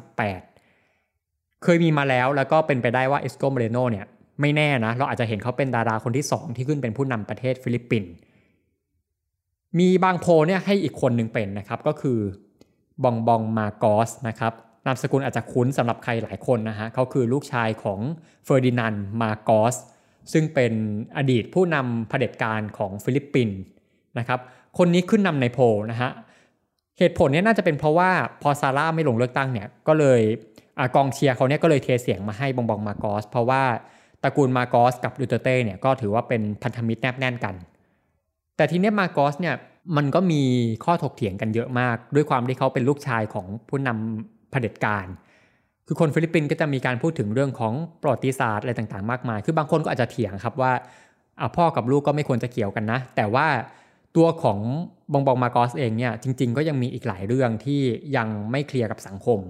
[0.07, 4.07] 1998 เคยมีมาแล้วแล้วก็เป็นไปได้ว่าอิสโกโมเรโนเนี่ย
[4.41, 8.11] ไม่แน่นะ เราอาจจะเห็นเขาเป็นดาราคนที่ 2 ที่ขึ้นเป็นผู้นำประเทศฟิลิปปินส์
[9.79, 12.19] มีบางโพเนี่ยให้อีกคนหนึ่งเป็นนะครับ ก็คือ
[13.05, 14.53] บองบองมาโกสนะครับ
[14.87, 18.01] นามสกุลอาจจะคุ้นสำหรับใครหลายคนนะฮะเขาคือลูกชายของ
[18.45, 19.75] เฟอร์ดินานมาโกส
[20.33, 20.73] ซึ่งเป็น
[21.17, 23.59] อดีตผู้นำเผด็จการของฟิลิปปินส์
[24.19, 24.41] นะครับ
[24.79, 25.59] คนนี้ขึ้นนำในโพ
[25.91, 26.11] นะฮะ
[26.99, 28.11] เหตุผลนี้น่าจะเป็นเพราะว่า
[28.43, 30.21] พอซาร่าไม่ลงเลือกตั้งเนี่ยก็เลย
[30.79, 33.63] อกองเชียร์เขาเนี่ยก็เลยเทเสียงมาให้บองบองมาโกส เพราะว่า
[34.23, 37.55] ตระกูลมาโกสกับดูเตเต้เนี่ยก็ถือว่าเป็นพันธมิตรแนบแน่นกัน
[38.57, 39.57] แต่ทีนี้มาโกสเนี่ย
[39.97, 40.43] มันก็มี
[40.85, 45.07] ข้อถกเถียงกันเยอะมาก ด้วยความที่เขาเป็นลูกชายของผู้นำเผด็จการ
[45.87, 47.73] คือคนฟิลิปปินส์ก็จะมีการพูดถึงเรื่องของ
[48.03, 50.73] ประวัติศาสตร์อะไรต่างๆ มากมาย คือบางคนก็อาจจะเถียงครับว่า
[51.57, 53.47] พ่อกับลูกก็ไม่ควรจะเกี่ยวกันนะ แต่ว่า
[54.17, 54.59] ตัวของ
[55.13, 57.81] บองบองมาโกสเองเนี่ยจริง ๆ ก็ยังมีอีกหลายเรื่องที่
[58.17, 59.41] ยังไม่เคลียร์กับสังคม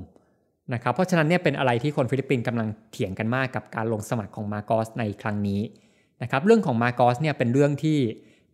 [0.74, 5.60] นะครับ เพราะฉะนั้นเนี่ยเป็นอะไรที่คนฟิลิปปินส์กำลังเถียงกันมากกับการลงสมัครของมาโกสในครั้งนี้
[6.22, 7.98] นะครับ เรื่องของมาโกสเนี่ยเป็นเรื่องที่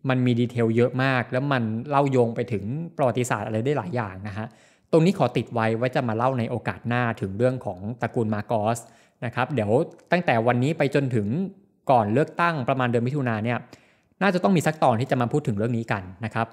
[0.09, 2.63] มันมี detail เยอะมาก แล้วมันเล่าโยงไปถึง
[2.97, 4.47] ประวัติศาสตร์อะไรได้หลายอย่างนะฮะ
[4.93, 8.79] ตรงนี้ขอติดไว้ว่าจะมาเล่าในโอกาสหน้าถึงเรื่องของตระกูลมาโกส
[9.25, 9.71] นะครับเดี๋ยว
[10.11, 11.27] ตั้งแต่วันนี้ไปจนถึง
[11.91, 13.59] ก่อนเลือกตั้งประมาณเดือนมิถุนาเนี่ย
[14.21, 16.47] น่าจะต้องมีสักตอนที่จะมาพูดถึงเรื่องนี้กันนะครับ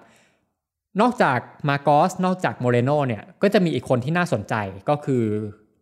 [1.01, 4.55] นอกจากมาโกสนอกจากโมเรโนเนี่ยก็จะมีอีกคนที่น่าสนใจ
[4.89, 5.25] ก็คือ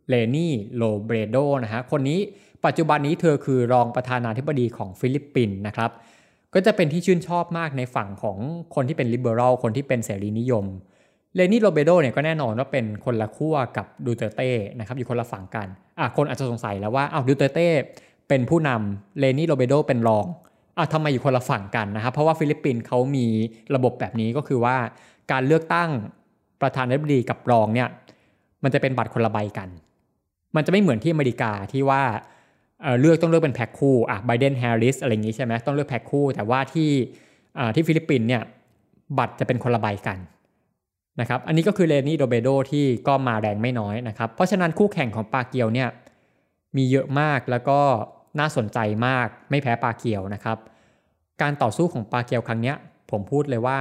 [0.08, 2.18] เลนี่โรเบรโดนะฮะคนนี้
[2.64, 5.90] ปัจจุบันนี้เธอคือรองประธานาธิบดีของฟิลิปปินส์นะครับ
[6.54, 8.38] ก็จะเป็นที่ชื่นชอบมากในฝั่งของ
[8.74, 10.64] คนที่เป็น liberal คนที่เป็นเสรีนิยม
[11.34, 17.68] เลนี่โรเบรโดเนี่ยก็แน่นอนว่าเป็นคนละขั้วกับดูเตเต้นะครับอยู่คนละฝั่งกันอะคนอาจจะสงสัยแล้วว่าอ้าวดูเตเต้
[18.28, 20.26] เป็นผู้นำเลนี่โรเบรโดเป็นรอง
[20.78, 23.26] อะทำไมอยู่คนละฝั่งกันนะครับเพราะว่าฟิลิปปินส์เขามี
[23.74, 24.76] ระบบแบบนี้ก็คือว่า
[25.32, 25.90] การเลือกตั้ง
[26.62, 27.88] ประธานาธิบดีกับรองเนี่ย
[28.64, 29.68] มันจะเป็นบัตรคนละใบกัน
[30.56, 32.02] มันจะไม่เหมือนที่อเมริกาที่ว่า
[32.82, 36.90] เลือกต้องเลือกเป็นแพ็คคู่อะไบเดนแฮร์ริสอะไรอย่างงี้ใช่ไหมต้องเลือกแพ็คคู่ แต่ว่าที่
[37.74, 38.42] ที่ฟิลิปปินส์เนี่ย
[39.18, 40.18] บัตรจะเป็นคนละใบกัน
[41.20, 45.88] นะครับอันนี้ก็คือเลนี่โรเบรโดที่ก็มาแรงไม่น้อยนะครับเพราะฉะนั้นคู่แข่งของปาเกียวเนี่ย
[46.76, 47.80] มีเยอะมากแล้วก็
[48.40, 50.58] น่าสนใจมากไม่แพ้ปาเกียวนะครับ
[51.42, 52.74] การต่อสู้ของปาเกียวครั้งนี้
[53.10, 53.78] ผมพูดเลยว่า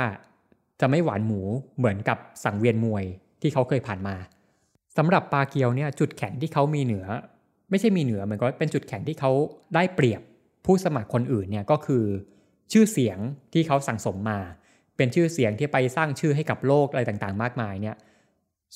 [0.81, 1.41] จะไม่หวานหมู
[1.77, 3.03] เหมือนกับสังเวียนมวย
[3.41, 4.15] ที่เขาเคยผ่านมา
[4.97, 7.05] สำหรับปาเกียวเนี่ยจุดแข็งที่เขามีเหนือ
[7.69, 9.31] ไม่ใช่มีเหนือเหมือนก็เป็นจุดแข็งที่เขา
[9.75, 10.21] ได้เปรียบ
[10.65, 12.03] ผู้สมัครคนอื่นเนี่ยก็คือ
[12.71, 13.17] ชื่อเสียง
[13.53, 14.39] ที่เขาสั่งสมมา
[14.97, 17.95] เป็นชื่อเสียงที่ไปสร้างชื่อให้กับโลกอะไรต่างๆ มากมายเนี่ย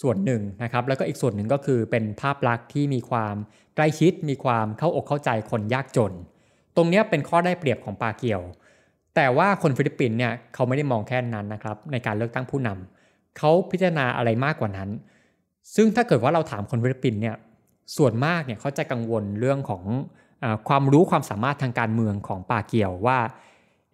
[0.02, 3.36] ส่วนหนึ่งนะครับแล้วก็อีกส่วนหนึ่งก็คือเป็นภาพลักษณ์ที่มีความ
[3.76, 6.14] ใกล้ชิด มีความเข้าอกเข้าใจคนยากจน
[6.76, 8.42] ตรงนี้เป็นข้อได้เปรียบของปาเกียว
[9.16, 14.90] แต่ว่าคนฟิลิปปินส์เนี่ยเขาไม่ได้มองแค่นั้นนะครับในการเลือกตั้งผู้นำเขาพิจารณาอะไรมากกว่านั้น
[15.76, 17.36] ซึ่งถ้าเกิดว่าเราถามคนฟิลิปปินส์เนี่ย
[17.98, 19.84] ส่วนมากเนี่ยเขาจะกังวลเรื่องของ
[20.44, 23.18] อความรู้ความสามารถทางการเมืองของปาเกียวว่า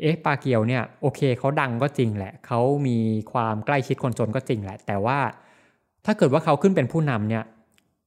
[0.01, 2.97] เอ๊ะปาเกียวเนี่ยโอเคเขาดังก็จริงแหละเขามี
[3.31, 5.17] ความใกล้ชิดคนจนก็จริงแหละ แต่ว่า
[6.05, 7.43] ถ้าเกิดว่าเขาขึ้นเป็นผู้นำเนี่ย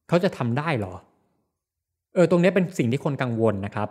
[0.09, 0.95] เขาจะทำได้หรอ
[2.15, 3.89] เออตรงนี้เป็นสิ่งที่คนกังวลนะครับ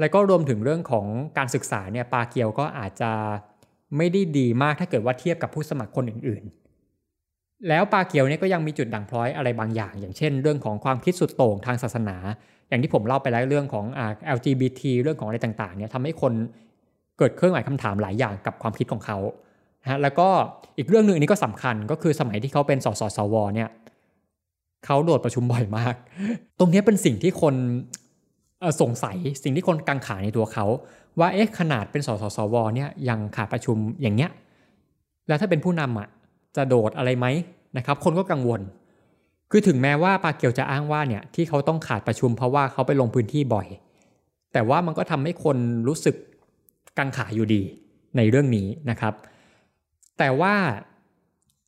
[0.00, 1.06] แล้วก็รวมถึงเรื่องของ
[1.38, 3.10] การศึกษาเนี่ยปาเกียวก็อาจจะ
[3.96, 12.16] ไม่ได้ดีมากถ้าเกิดว่าเทียบกับผู้สมัครคนอื่นๆ แล้วปาเกียวเนี่ยก็ยังมีจุดด่างพร้อยอะไรบางอย่าง อย่างเช่น เรื่องของความคิดสุดโต่งทางศาสนา
[12.68, 16.32] อย่างที่ผมเล่าไปแล้วเรื่องของอ่า LGBT เรื่องของอะไรต่างๆเนี่ยทำให้คน
[17.20, 19.18] เกิดเครื่องหมายคำถามหลายอย่างกับความคิดของเขา
[19.90, 20.28] ฮะแล้วก็
[20.78, 23.68] อีกเรื่องหนึ่งอันนี้ก็สำคัญก็คือสมัยที่เขาเป็นสสสวเนี่ย
[24.84, 25.94] เขาโดดประชุมบ่อยมาก
[26.58, 27.54] ตรงนี้เป็นสิ่งที่คน
[28.80, 30.66] สงสัยสิ่งที่คนกังขาในตัวเขา
[31.18, 34.30] ว่าเอ๊ะขนาดเป็นสสสวเนี่ยยังขาดประชุมอย่างเงี้ย
[35.28, 36.08] แล้วถ้าเป็นผู้นำอะ
[36.56, 37.26] จะโดดอะไรไหม
[37.76, 38.60] นะครับ คนก็กังวล
[39.50, 43.66] คือถึงแม้ว่าปาเกียวจะอ้างว่าเนี่ยที่เขาต้องขาดประชุมเพราะว่าเขาไปลงพื้นที่บ่อย
[44.52, 45.56] แต่ว่ามันก็ทำให้คน
[45.88, 46.16] รู้สึก
[46.98, 47.62] กังขาอยู่ดี
[48.16, 49.14] ในเรื่องนี้นะครับ
[50.18, 50.54] แต่ว่า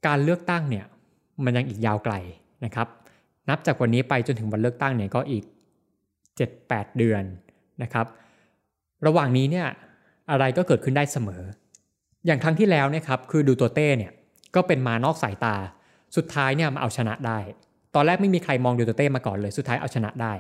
[0.07, 0.85] การเลือกตั้งเนี่ย
[1.45, 2.15] มันยังอีกยาวไกล
[2.65, 2.89] นะครับ
[3.49, 5.45] นับจากวันนี้ไปจนถึงวันเลือกตั้งเนี่ยก็อีก
[6.21, 7.23] 7-8 เดือน
[7.83, 8.07] นะครับ
[9.07, 9.67] ระหว่างนี้เนี่ย
[10.31, 11.43] อะไรก็เกิดขึ้นได้เสมอ
[12.27, 14.13] อย่างครั้งที่แล้วนะครับคือดูตัวเต้เนี่ย
[14.55, 15.57] ก็เป็นมานอกสายตา
[16.17, 17.39] สุดท้ายเนี่ยมาเอาชนะได้
[17.95, 20.33] ตอนแรกไม่มีใครมองดูตัวเต้มาก่อนเลย สุดท้ายเอาชนะได้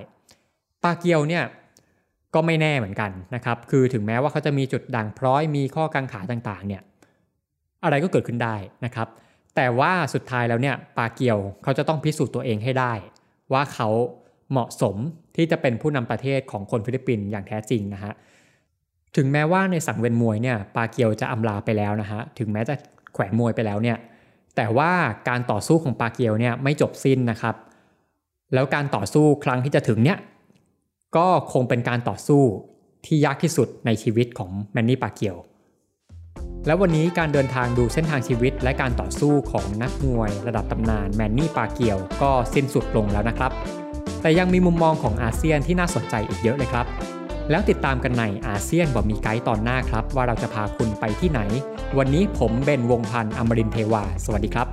[0.82, 1.44] ปาเกียวเนี่ย
[2.34, 6.82] ก็ไม่แน่เหมือนกันนะครับ คือถึงแม้ว่าเขาจะมีจุดด่างพร้อยมีข้อกังขาต่างๆ เนี่ย
[7.84, 9.08] อะไรก็เกิดขึ้นได้นะครับ
[9.56, 12.92] แต่ว่าสุดท้ายแล้วเนี่ยปาเกียวเขาจะต้องพิสูจน์ตัวเองให้ได้
[13.52, 13.88] ว่าเขา
[14.50, 14.96] เหมาะสม
[15.36, 18.12] ที่จะเป็นผู้นำประเทศของคนฟิลิปปินส์อย่างแท้จริงนะฮะ
[19.16, 22.74] ถึงแม้ว่าในสังเวียนมวยเนี่ยปาเกียวจะอำลาไปแล้วนะฮะถึงแม้จะ
[23.14, 23.98] แขวนมวยไปแล้วเนี่ย
[24.56, 24.90] แต่ว่า
[25.28, 27.54] การต่อสู้ของปาเกียวเนี่ยไม่จบสิ้นนะครับ
[28.54, 30.18] แล้วการต่อสู้ครั้งที่จะถึงเนี่ย
[31.16, 32.42] ก็คงเป็นการต่อสู้
[33.06, 35.36] ที่ยากที่สุดในชีวิตของแมนนี่ปาเกียว
[36.66, 43.52] และวันนี้การเดินทางดูเส้นทางชีวิต และการต่อสู้ของนักมวยระดับตำนานแมนนี่ปาเกียวก็สิ้นสุดลงแล้วนะครับ
[44.22, 46.86] แต่ยังมีมุมมองของอาเซียนที่น่าสนใจอีกเยอะเลยครับ
[47.50, 51.40] แล้วติดตามกันในอาเซียนบอกมีไกด์ตอนหน้าครับ ว่าเราจะพาคุณไปที่ไหน
[51.98, 54.68] วันนี้ผมเบนวงพันธ์อมรินเทวา สวัสดีครับ